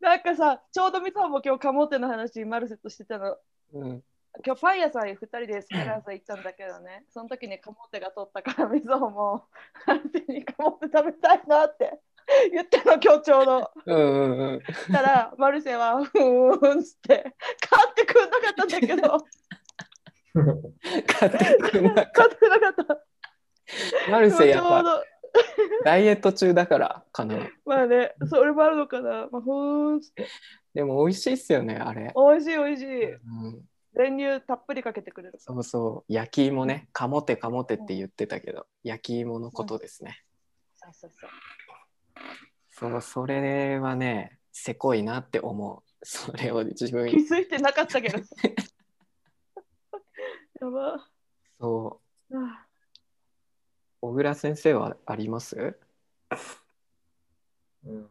[0.00, 3.36] なんかさ、ちょうどみさんも今日カモテの話、マルセットしてたの。
[3.72, 4.04] うん、
[4.44, 9.48] 今日パン屋さん2人で好きな朝行ったんだけどね、その時にカモテが取ったから、みそも、
[9.86, 12.00] マルセにカモテ食べたいなって
[12.52, 14.60] 言ったの、今日ちょうんうんうん。
[14.60, 17.34] したら、マルセは、ふーんっつって、
[17.68, 19.26] 買ってくんなかったんだけど、
[21.06, 22.84] 買ってくんなかっ買ってなかった。
[22.84, 23.00] た。
[24.10, 25.02] マルセやっぱ
[25.84, 27.48] ダイエット中だからかな。
[27.64, 29.28] まあね、それもあるのかな。
[29.30, 30.00] まあ、ふーん
[30.74, 32.10] でも美味しいっすよね、あれ。
[32.14, 33.12] おいしいおいしい。
[33.12, 33.64] うん、
[33.94, 35.38] 練乳たっぷりかけてくれる。
[35.38, 40.22] そうそう、焼き芋ね、カモテカモテって言ってたけど、焼き芋のことですね。
[40.76, 41.30] そうそうそう。
[42.70, 45.82] そう、それはね、せこいなって思う。
[46.02, 48.18] それを自分気づいてなかったけど。
[50.60, 51.08] やば。
[51.58, 52.00] そ
[52.30, 52.38] う。
[52.38, 52.66] あ
[54.00, 55.78] 小倉先生はあります？
[57.84, 58.10] うん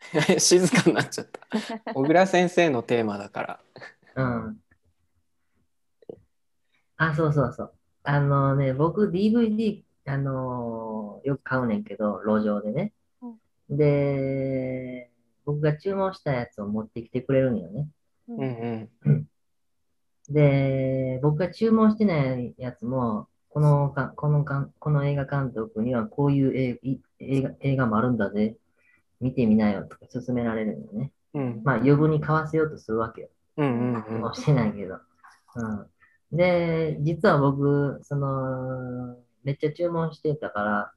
[0.38, 1.40] 静かになっちゃった。
[1.94, 3.60] 小倉先生のテーマだから。
[4.16, 4.60] うん。
[6.96, 7.74] あ、そうそうそう。
[8.02, 12.92] あのね、僕 DVD、あのーよく買うねんけど、路上でね。
[13.70, 15.10] で、
[15.46, 17.88] 僕が注文したやつを持ってきてくれるんよね。
[18.28, 19.28] ううんうん。
[20.28, 28.56] で、僕が注文してないやつも、このか、このかん、この映画監督にはこういう映い映画映画もあるんだぜ。
[29.20, 31.12] 見てみなよとか勧められるのね。
[31.34, 33.28] うんまあ余分に買わせようとするわけよ。
[33.56, 34.96] うんうんもうしてないけど。
[35.56, 35.64] う
[36.34, 36.36] ん。
[36.36, 40.92] で、実は僕、その、めっちゃ注文してたから、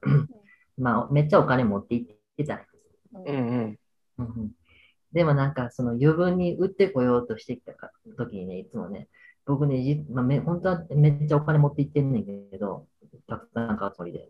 [0.78, 2.68] まあ、めっちゃお金持って行ってたんです。
[3.14, 3.78] うんうん
[4.18, 4.50] うんうん
[5.12, 9.08] でもなんか、その余分に売ってこようとしてきたか時にね、いつもね、
[9.46, 12.86] 僕ね、じまあ、め本当はめっちゃお金持って行ってんねんけど、
[13.26, 14.28] たくさん買うつもりで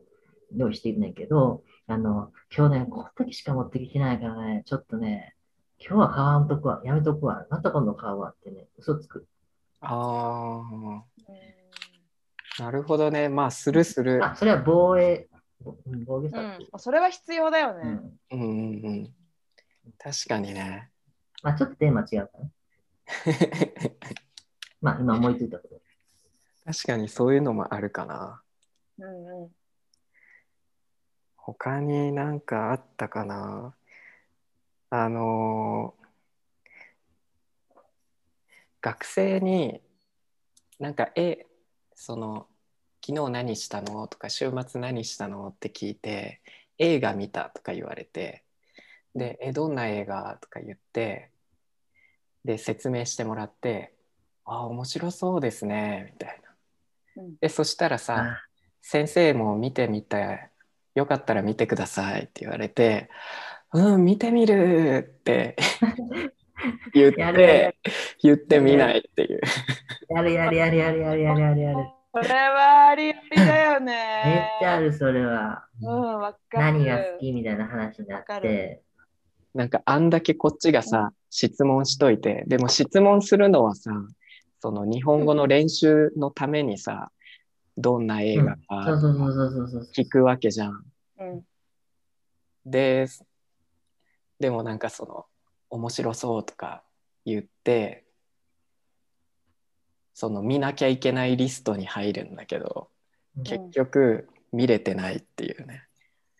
[0.54, 5.34] 用意しているねんけど、あの、今日ね、この時しか持ってきてないからね、ちょっとね、
[5.80, 9.26] 今日は買わんとくわ、やめとくわ、また今度買うわってね、嘘つく。
[9.80, 11.04] ああ、
[12.58, 13.28] なるほどね。
[13.28, 14.24] まあ、するする。
[14.24, 15.28] あ、それは防衛、
[15.60, 16.40] ぼ防御う策。
[16.40, 17.82] ん、それは必要だよね。
[17.82, 18.20] うん。
[18.30, 19.14] うんうんうん。
[19.98, 20.90] 確かにね。
[21.42, 22.50] まあ、ちょっとテーマ違うかな。
[24.80, 25.80] まあ、今思いついたこと。
[26.64, 28.42] 確かにそういうのもあるかな。
[28.98, 29.54] うんうん
[31.50, 33.74] 他になんかあったかな。
[34.90, 36.08] あのー
[38.82, 39.80] 学生に
[40.78, 41.46] なんかえ
[41.94, 42.47] その
[43.08, 44.06] 昨日何したの？
[44.06, 45.48] とか週末何したの？
[45.48, 46.42] って聞いて
[46.76, 47.50] 映画見た？
[47.54, 48.44] とか言われて
[49.14, 50.36] でえどんな映画？
[50.42, 51.30] とか言って
[52.44, 53.94] で説明してもらって
[54.44, 56.40] あ面白そうですねみたい
[57.16, 57.22] な。
[57.22, 57.36] うん。
[57.40, 58.42] でそしたらさ、あ
[58.82, 60.50] 先生も見てみて
[60.94, 63.08] よかったら見てくださいって言われて
[63.72, 65.56] うん見てみるって
[66.92, 67.74] 言って
[68.22, 69.40] 言ってみないっていう。
[70.10, 71.97] やるやるやるやるやるやるやるやる。
[72.10, 74.50] これはありありだよ めっね。
[74.60, 75.66] ちゃある、それは。
[75.82, 76.78] うん、わかる。
[76.80, 78.82] 何が好きみたいな話になわかってる。
[79.54, 83.90] なんかあんだけこっちがさ質問しといてでも質問するのはさ
[84.60, 87.10] その日本語の練習のためにさ
[87.76, 89.82] どんな映画かそうそうそうそうそうそう。
[89.96, 90.84] 聞くわけじゃん。
[91.18, 91.42] うん
[92.66, 93.06] で
[94.38, 95.26] でもなんかその
[95.70, 96.84] 面白そうとか
[97.24, 98.04] 言って
[100.18, 102.88] その見なきゃいけないリストに入るんだけど
[103.36, 105.84] うん結局見れてないっていうね。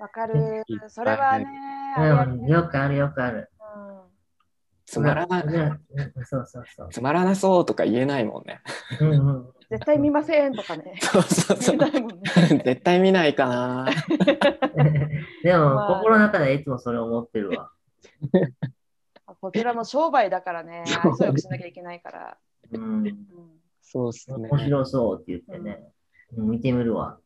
[0.00, 0.64] わかる。
[0.88, 3.48] それはね、よくあるよくある。
[4.84, 6.88] つまらなうんうんそうそうそう。
[6.90, 8.62] つまらなそうとか言えないもんね。
[9.00, 9.46] うんうん。
[9.70, 10.94] 絶対見ませんとかね。
[10.98, 11.76] そうそうそう。
[11.76, 11.92] ね。
[12.64, 13.86] 絶対見ないかな。
[15.44, 17.70] でも、まあ心の中でいつもそれ思ってるわ。
[19.40, 22.38] こちらも商売だからね、愛想よくしなきゃいけないから。
[22.72, 23.06] うん。
[23.06, 23.57] うん
[23.90, 24.48] そうっすね。
[24.50, 25.82] 面白そうって言ってね、
[26.36, 27.18] うん見てみるわ。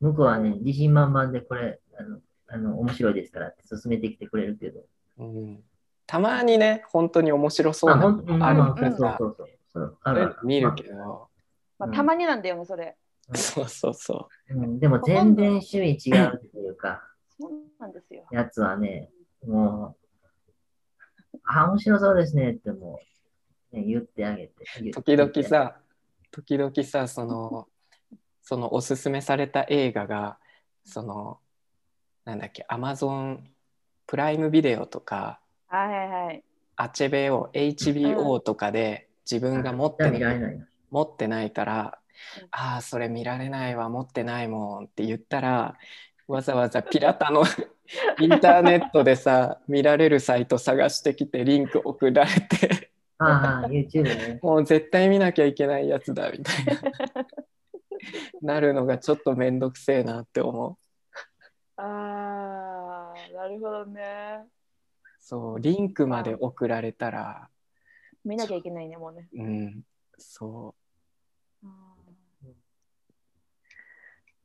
[0.00, 4.80] 向こうはね、自信満々でこれ、あの、あの面白いですからって勧めてきてくれるけど。
[5.18, 5.62] うん、
[6.06, 9.48] たまにね、本当に面白そうあ、なほんうん、あるまあうんそうそうそう。
[9.74, 11.28] そうあそういうるの見るけど、
[11.78, 12.96] まあ、たまになんだよね、それ。
[13.34, 17.02] そうそうそうん、でも全然趣味違うっていうか、
[17.38, 18.26] そうなんですよ。
[18.30, 19.10] やつはね、
[19.46, 19.96] も
[21.34, 23.13] う、あ、面白そうですねってもう、
[23.74, 24.64] ね、言ってあげて。
[24.80, 24.90] う。
[24.92, 25.76] 時々、さ、
[26.30, 27.68] 時々さ、その、
[28.42, 30.38] そのおすすめされた映画が、
[30.84, 31.38] その、
[32.24, 33.50] なんだっけ、アマゾン
[34.06, 36.44] プライムビデオとか、はいはいはい。
[36.76, 40.66] アチェベオ、HBO とかで自分が持ってないないな。
[40.90, 41.98] 持ってないから
[42.40, 45.76] うん、ああ、それ見られないわ、持ってないもんって言ったら、
[46.26, 47.44] わざわざピラタの
[48.20, 54.38] インターネットでさ、見られるサイト探してきてリンク送られて、ああ、YouTube ね。
[54.42, 57.26] もう絶対見なきゃいけないやつだみたいな。
[58.42, 61.80] なるのがちょっとめんどくせえなって思う。
[61.80, 64.44] ああ、なるほどね。
[65.20, 67.48] そう、リンクまで送られたら、
[68.24, 69.28] 見なきゃいけないね、もうね。
[69.34, 69.82] うん、
[70.18, 70.74] そ
[71.62, 72.54] え、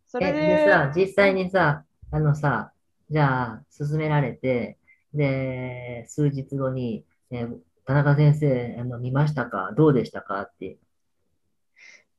[0.07, 2.71] それで、でさ、実際にさ、あのさ、
[3.09, 4.77] じゃあ、勧められて、
[5.13, 7.47] で、数日後に、え
[7.89, 9.73] 田中先生、あの見ましたか？
[9.75, 10.39] どうでしたか？
[10.43, 10.77] って、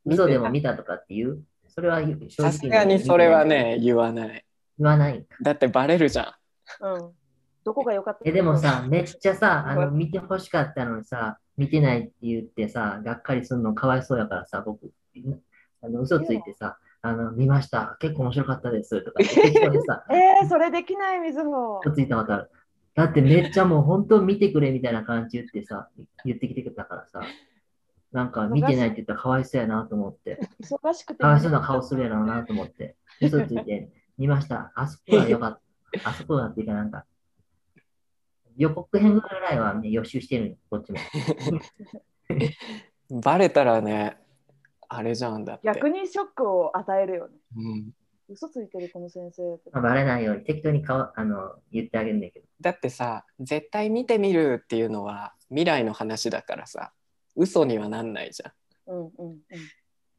[0.05, 1.45] 嘘でも見たとかって言う？
[1.69, 4.45] それはさすがにそれはね、言わない。
[4.81, 5.25] 言わない。
[5.41, 6.35] だってバレるじゃ
[6.81, 6.85] ん。
[6.85, 7.11] うん。
[7.63, 8.21] どこが良かった？
[8.25, 14.91] え、でもさ、めっちゃさ、あの、見て欲しかったのにさ、見てないって言ってさ、がっかりするのかわいそうやからさ、僕、
[15.85, 17.97] あの、嘘ついてさ、あの、見ました。
[18.01, 19.01] 結構面白かったです。
[19.03, 21.79] とか えー、それできない、水も。
[21.87, 22.51] 嘘ついたことある。
[23.01, 25.89] だってめっちゃもう本当見てくれみたいな感じ言ってさ、
[26.27, 27.23] 言ってきてくれたからさ、
[28.13, 31.23] なんか見てないって言ったらかわいそうやなと思って、忙しくて。
[31.23, 33.89] かわいそうな顔するやろうなと思って、嘘ついて
[34.19, 34.71] 見ました。
[34.75, 35.61] あそこはよかっ
[36.03, 36.11] た。
[36.11, 37.07] あそこだっていうかなんか、
[38.59, 40.99] 予告編ぐらいはね、予習してるよ、こっちも。
[43.23, 44.19] バレたらね、
[44.91, 45.63] あれじゃんだって。
[45.65, 47.35] 逆にショックを与えるよね。
[47.57, 47.91] うん、
[48.31, 49.71] 嘘ついてるこの先生って。
[49.73, 52.47] まあバレないように適当に顔あの言ってあげるんだけど。
[52.61, 56.93] だってさ、絶対見てみるっていうのは未来の話だからさ、
[57.35, 58.53] 嘘にはなんないじゃん。
[58.93, 59.39] うんうんうん。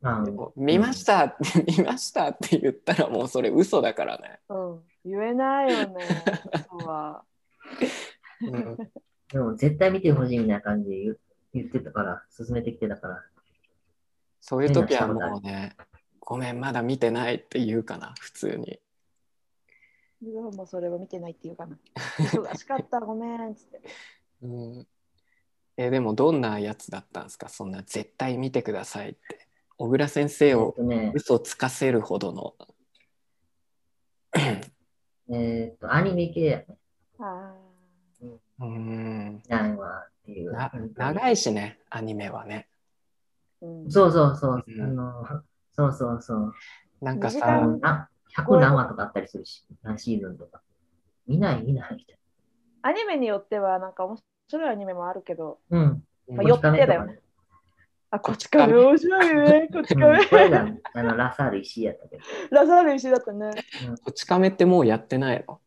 [0.01, 4.39] まあでも見ましたって、見ましたって言ったらもうそれ嘘だからね。
[4.49, 6.05] うん、言えないよね。
[6.53, 7.23] 嘘は。
[8.41, 8.77] うん、
[9.31, 11.15] でも絶対見てほしいみたいな感じで
[11.53, 13.23] 言ってたから、進めてきてたから。
[14.41, 15.75] そういう時はもうね、
[16.31, 18.79] ごめん、まだ見てないって言うかな、普通に。
[20.21, 21.77] 水穂もそれは見てないっていうかな。
[22.19, 23.81] 忙しかった、ごめんっつって。
[24.41, 24.87] うん、
[25.75, 27.49] えでもどんなやつだったんですか？
[27.49, 29.45] そんな絶対見てくださいって。
[29.77, 30.73] 小倉先生を
[31.13, 32.55] 嘘つかせるほどの。
[35.35, 36.77] えっと、アニメ系やね。
[37.19, 37.53] あ
[38.61, 39.41] うん
[40.95, 42.69] 長いしね、アニメはね。
[43.61, 44.63] ーうん、そうそうそう。
[44.65, 45.43] うんあの
[45.73, 46.53] そうそうそう。
[47.01, 50.61] なんかさ間、な100何話とかあったりするし、何シーズンとか。
[51.27, 52.17] 見ない見ないみたい
[52.81, 54.17] アニメによってはなんか面
[54.49, 55.79] 白いアニメもあるけど、な。
[55.79, 56.03] うん。
[56.27, 57.19] まあよってだよね
[58.09, 59.69] あ、こっち亀面白いね。
[59.71, 60.25] こっちうん亀。
[60.25, 62.23] これがあのラサール石井やったけど。
[62.51, 63.51] ラザール石だったね。
[64.03, 65.61] こち亀ってもうやってないの？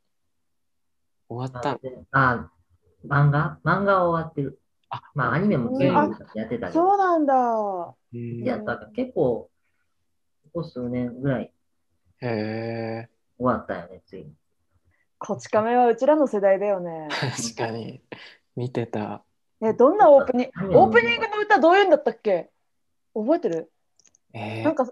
[1.29, 1.79] 終わったの？
[2.13, 2.51] あ、
[3.09, 3.59] 漫画？
[3.65, 4.61] 漫画は終わってる。
[4.91, 6.73] あまあ、アニメも随分やってたけど。
[6.73, 7.35] そうなんだ。
[8.13, 9.51] うんやった結構、
[10.55, 11.53] ここ数年ぐらい
[12.23, 14.33] へえ、終わったよね、ついに。
[15.19, 17.09] こち亀はうちらの世代だよね。
[17.37, 18.03] 確かに。
[18.57, 19.25] 見てた。
[19.61, 22.51] え、どんなオープニンうんグ、オープニングの歌どういうんだったっけ？
[23.15, 23.73] 覚えてる？
[24.33, 24.87] えーなんか、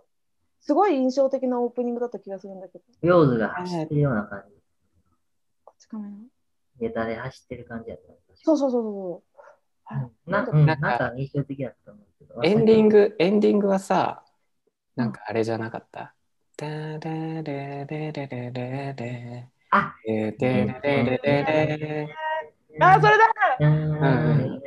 [0.60, 2.84] すごい印象的なオープニングだった気がするんだけど。
[3.02, 4.54] ヨーズが走ってるような感じ。
[5.64, 6.16] こち亀の
[6.80, 8.12] ネタで走ってる感じやった。
[8.34, 9.38] そうそうそうそう。
[9.84, 12.40] はいなうん、なかなんんか印象的だったと思うけど。
[12.42, 14.24] エンディング、エンディングはさ、
[14.96, 16.14] なんかあれじゃなかった。
[16.56, 22.16] ダレレレレレレレあレレレレレレレ
[22.80, 23.24] あ、それだ
[23.60, 24.60] うん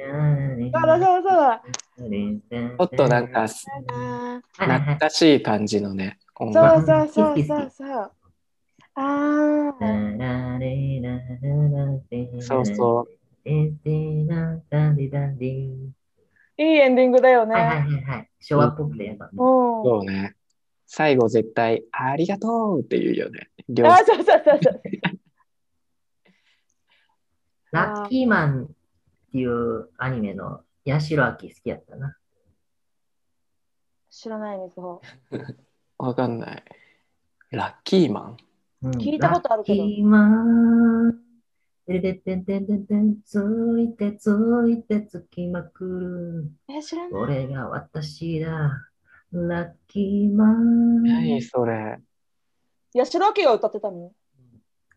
[0.74, 1.62] そうだそうだそうだ。
[2.78, 6.18] ちょっとなんかあ懐かしい感じのね。
[6.38, 6.54] そう
[6.86, 8.12] そうそうそうそう。
[8.96, 9.74] ああ、
[12.40, 13.10] そうそう。
[16.58, 17.96] いいエンディングだよはいはいね。
[17.96, 18.30] はいはい。
[18.40, 19.32] 昭和っぽくてやっぱね。
[19.34, 19.38] うん。
[19.38, 20.36] そうね。
[20.86, 23.50] 最後絶対、ありがとうって言うよね。
[23.68, 24.82] 両あ、そうそうそうそう。
[27.72, 28.68] ラッキーマンっ
[29.32, 32.16] ていうアニメの八代亜紀好きやったな。
[34.10, 35.02] 知らないみずほ。
[35.98, 36.64] わかんない。
[37.52, 38.38] ラッキーマン？
[38.84, 41.25] うん聞いたことあるけどラッキーマン。
[41.86, 43.40] てれてんてんてんてん、つ
[43.80, 44.32] いてつ
[44.70, 46.52] いてつきまくる。
[46.76, 47.12] え、知らない。
[47.12, 48.72] これが私だ。
[49.32, 51.04] ラッキーマン。
[51.04, 52.00] 何それ
[52.96, 54.12] 八代亜紀が歌ってたの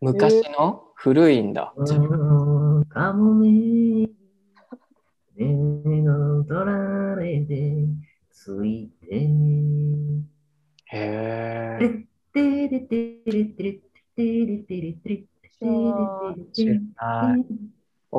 [0.01, 0.85] 昔の？
[0.95, 1.73] 古いんだ。
[1.75, 4.07] うん、かもめ。
[5.35, 7.87] 目の取られて、
[8.31, 10.23] ついてね。
[10.85, 12.05] へえ。
[12.33, 16.35] てれてれてれてれてれてれてれててれない小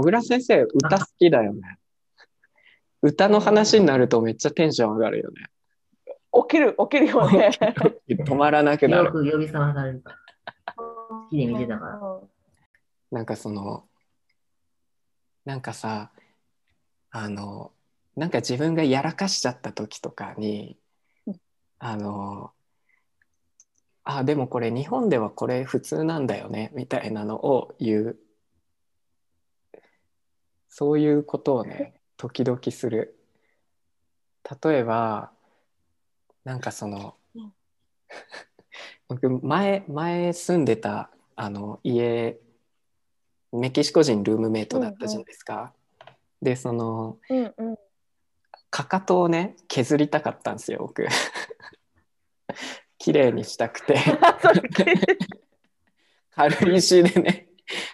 [0.03, 1.78] 倉先生、歌好きだよね。
[3.03, 5.47] 歌の話になるとめっちゃテンション上がるよね。
[6.32, 7.51] 起きる、起きるよね。
[8.09, 9.12] 止まらなくなよる。
[9.12, 10.16] く呼び覚まされるから。
[10.76, 12.20] 好きで見てたから。
[13.11, 13.88] なんかその、
[15.45, 16.12] なんかさ、
[17.11, 17.72] あの、
[18.16, 20.78] なんか自分がやらかしちゃった時とかに
[21.26, 21.41] うん、
[21.78, 22.53] あの、
[24.18, 28.18] あ、でもこれ日本ではこれ普通なんだよね、みたいなのを言う。
[30.68, 33.16] そういうことをね、時々する。
[34.62, 35.30] 例えば、
[36.44, 37.52] なんかそのうん、
[39.08, 42.38] 僕前、前住んでたあの家、
[43.52, 45.72] メキシコ人ルームメイトだったじゃないですか。
[46.40, 47.76] で、その、うんうん。
[48.70, 51.06] かかとをね削りたかったんですよ僕
[53.01, 53.96] 綺麗にしたくて。
[56.30, 57.48] 軽石でね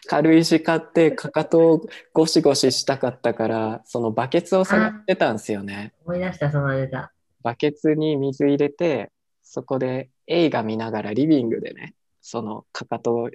[0.06, 5.94] 軽石買ってかかとをゴシゴシしたかったからそのバケツを探ってたんですよね。
[6.04, 7.12] 思い出した、そのネタ。
[7.42, 13.30] バケツに水入れてそこで映画見ながらリビングでねそのかかとを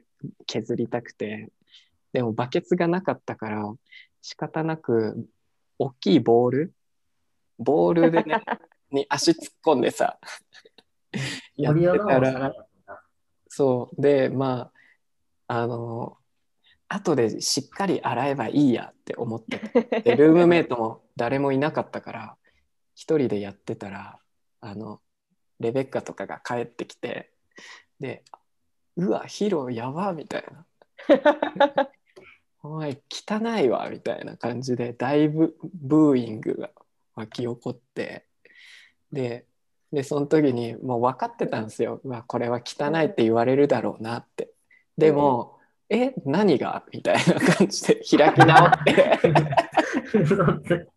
[0.45, 1.49] 削りたくて。
[2.13, 3.73] でもバケツがなかったから
[4.21, 5.25] 仕方なく
[5.79, 6.73] 大きいボール？
[7.57, 8.43] ボールでね
[8.91, 10.19] に足突っ込んでさ
[11.55, 12.53] やってたら。
[13.47, 14.01] そう。
[14.01, 14.71] でま
[15.47, 16.17] ああの
[16.87, 22.37] 後でしっかり洗えばいいやって思っててでルームメイトも誰もいなかったから
[22.95, 24.19] 一人でやってたら
[24.59, 24.99] あの
[25.59, 27.31] レベッカとかが帰ってきて
[27.99, 28.23] で
[28.97, 30.65] 「うわヒロやば」みたいな
[32.63, 36.71] 「おい汚いわ」みたいな感じでだいぶブーイングが
[37.15, 38.25] 湧き起こって
[39.11, 39.45] で
[39.91, 44.51] でその時にもう分かってたんですよ「うわこれは汚いって言われるだろうな」って
[44.97, 45.57] でも
[45.89, 47.23] 「え何が?」みたいな
[47.55, 49.19] 感じで開き直って。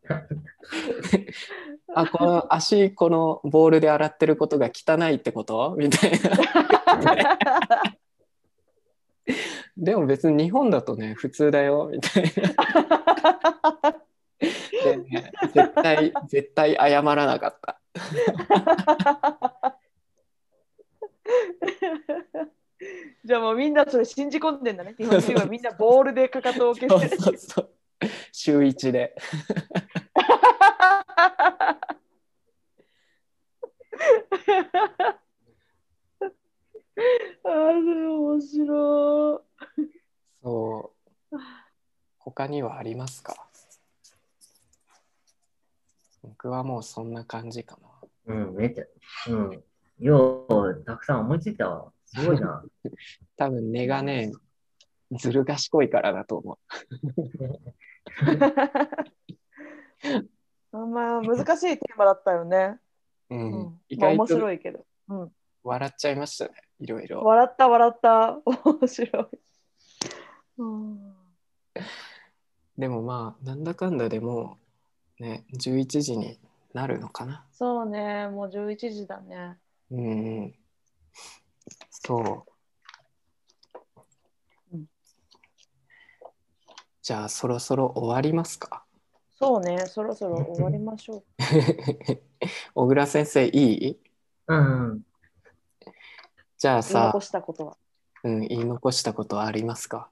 [1.97, 5.75] あ、この足、このボールで洗ってることが汚いってこと？
[5.79, 6.19] みたいな。
[9.77, 12.25] でも別に日本だとね、普通だよ、みたい
[13.85, 13.97] な。
[14.85, 17.81] でね、絶対、絶対謝らなかった。
[23.25, 24.95] じゃあもうみんなそれ信じ込んでんだね。
[24.99, 27.23] 日本人はみんなボールでかかとを消そうしてる。
[27.23, 27.71] そうそう。
[28.33, 29.15] 週一で。
[37.45, 39.43] あれ面白
[39.79, 39.83] い。
[40.43, 40.93] そ
[41.33, 41.37] う。
[42.19, 43.44] 他にはありますか？
[46.25, 47.79] 僕はもうそんな感じか
[48.27, 48.35] な。
[48.35, 48.85] うん、めっちゃ、
[49.29, 49.63] うん。
[49.99, 51.93] よう、たくさん思いついたわ。
[52.07, 52.65] すごいな。
[53.37, 54.33] 多分根がね、
[55.13, 56.59] ずる賢いからだと思
[60.73, 62.81] あんま難しいテーマだったよね。
[63.29, 63.37] う。
[63.37, 63.81] ううんん。
[63.89, 64.87] 意まあ、面外と白いけど。
[65.09, 67.23] うん、笑っちゃいましたね、いろいろ。
[67.23, 68.41] 笑った笑った。
[68.65, 69.27] 面白い。
[70.57, 71.15] うん、
[72.79, 74.64] でもまあ、なんだかんだでもう、
[75.21, 76.39] ね、11時に
[76.73, 77.45] なるのかな？
[77.53, 79.57] そうね、もう11時だね。
[79.91, 80.55] うんうん。
[81.91, 82.45] そ
[84.73, 84.87] ううん。
[87.03, 88.85] じゃあ、そろそろ終わりますか？
[89.39, 91.25] そうね、そろそろ終わりましょう。
[92.75, 94.01] 小倉先生、いい？
[94.49, 95.03] うんうん。
[96.59, 97.77] じゃあさ言い残、したことは？
[98.25, 100.09] うん、言い残したことはありますか？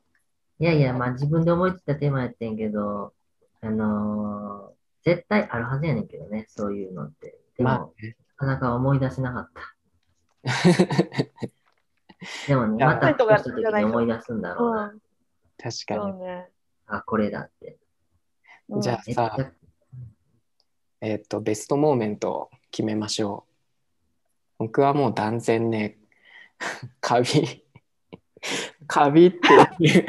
[0.60, 3.12] いやいや、まあ自分で思いついたテーマやってんけど、
[3.60, 7.38] あのー絶対あるはずやねんけどね、そういうのって。
[7.56, 8.16] でも、まあね。
[8.36, 9.74] なかなか思い出せなかった。
[12.46, 14.84] でもね、またふとした時に思い出すんだろうな。
[14.86, 15.02] うん、
[15.58, 16.12] 確かに。
[16.86, 17.76] あ、これだって。
[18.68, 19.52] うんじゃあさ、ゃ
[21.02, 23.52] えっと、ベストモーメントを決めましょう。
[24.58, 25.98] 僕はもう断然ね、
[27.00, 27.64] カビ、
[28.86, 30.06] カビっていう、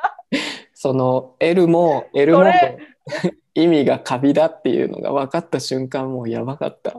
[0.74, 2.44] その L も、L も
[3.58, 6.94] 意味がカビだっていうのが分かった瞬間もうやばかった。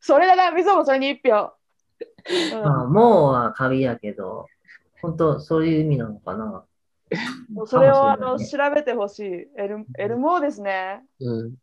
[0.00, 1.52] それだな、みそもそれに一票。
[2.54, 4.46] うんまあ、もうはカビやけど、
[5.02, 6.64] 本当そういう意味なのかな。
[7.52, 9.22] もうそれをあの調べてほしい。
[9.58, 11.02] エルエルモーですね。
[11.20, 11.54] うん、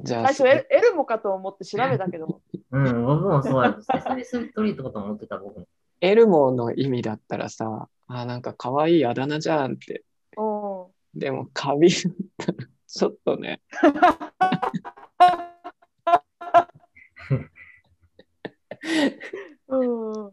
[0.00, 2.40] じゃあ最初エルエルモかと思って調べたけど。
[2.72, 3.78] うん、僕もそうや。
[3.80, 5.68] セサミストリートかと思ってた、僕も。
[6.00, 10.02] エルモの意味だったらさ、あなんか可愛いあだ名じゃんって。
[10.36, 13.60] うんでもカビだったらちょっとね。
[19.68, 20.32] うん。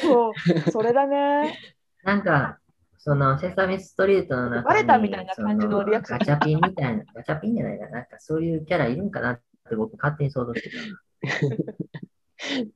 [0.00, 0.32] そう、
[0.70, 1.58] それだね。
[2.04, 2.58] なんか、
[2.98, 7.90] そのセサミストリートの中にバレたみたいな感じのリアクションガチャピンみたいな、ガチャピンじゃないかな。
[7.90, 10.76] なんかそういうキャラいるんかなって僕勝手に想像してた。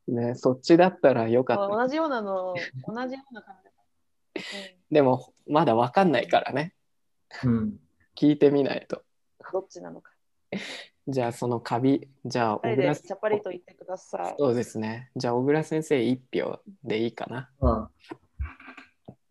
[0.13, 1.69] ね、そっちだったらよかった。
[1.69, 2.55] 同じようなの、
[2.87, 3.69] 同じような感じ。
[4.91, 6.75] でもまだ分かんないからね。
[7.45, 7.77] うん。
[8.19, 9.05] 聞いてみないと。
[9.47, 10.11] うん、どっちなのか。
[11.07, 14.35] じゃあそのカビ、じゃあ小倉でチャパリと言ってください。
[14.39, 15.11] そうですね。
[15.17, 17.51] じゃあ小倉先生1票でいいかな。
[17.61, 17.89] あ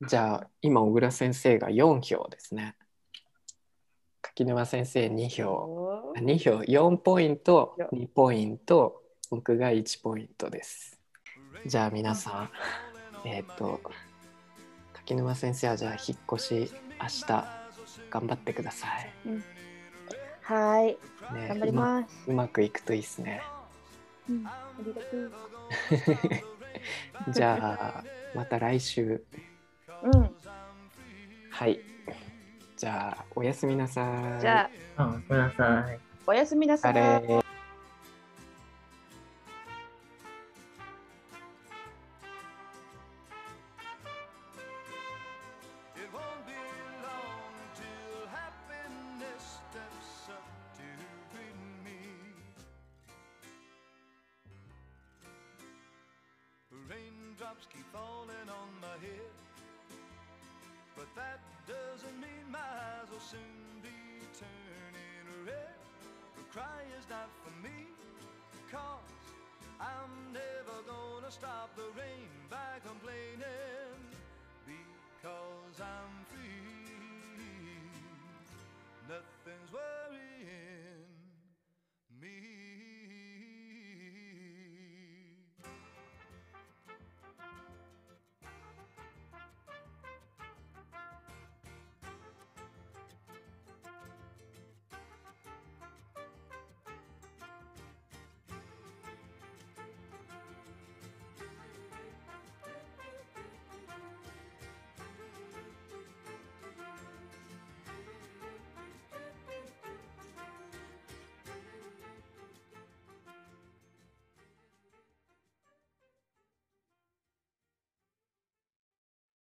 [0.01, 2.75] じゃあ今小倉先生が4票ですね。
[4.21, 5.49] 柿沼先生2票。
[5.51, 10.99] おー2票4ポイントいや2ポイント僕が1ポイントです。
[11.65, 12.49] じゃあ皆さ
[13.23, 13.81] んえっ、と
[14.93, 17.66] 柿沼先生はじゃあ引っ越し明日
[18.10, 19.14] 頑張ってください。
[20.41, 20.86] はい、
[21.34, 22.24] ね、頑張りうまます。
[22.28, 23.41] うまくいくといいですね。
[24.30, 25.32] うん、ありがとう。
[27.34, 28.03] じゃあ
[28.36, 29.24] また来週
[30.03, 30.30] うん、
[31.49, 31.80] はい。
[32.78, 34.41] じゃあおやすみなさい。
[34.41, 35.99] じゃあ、あ、ごめんなさい。
[36.28, 37.46] おやすみなさあい。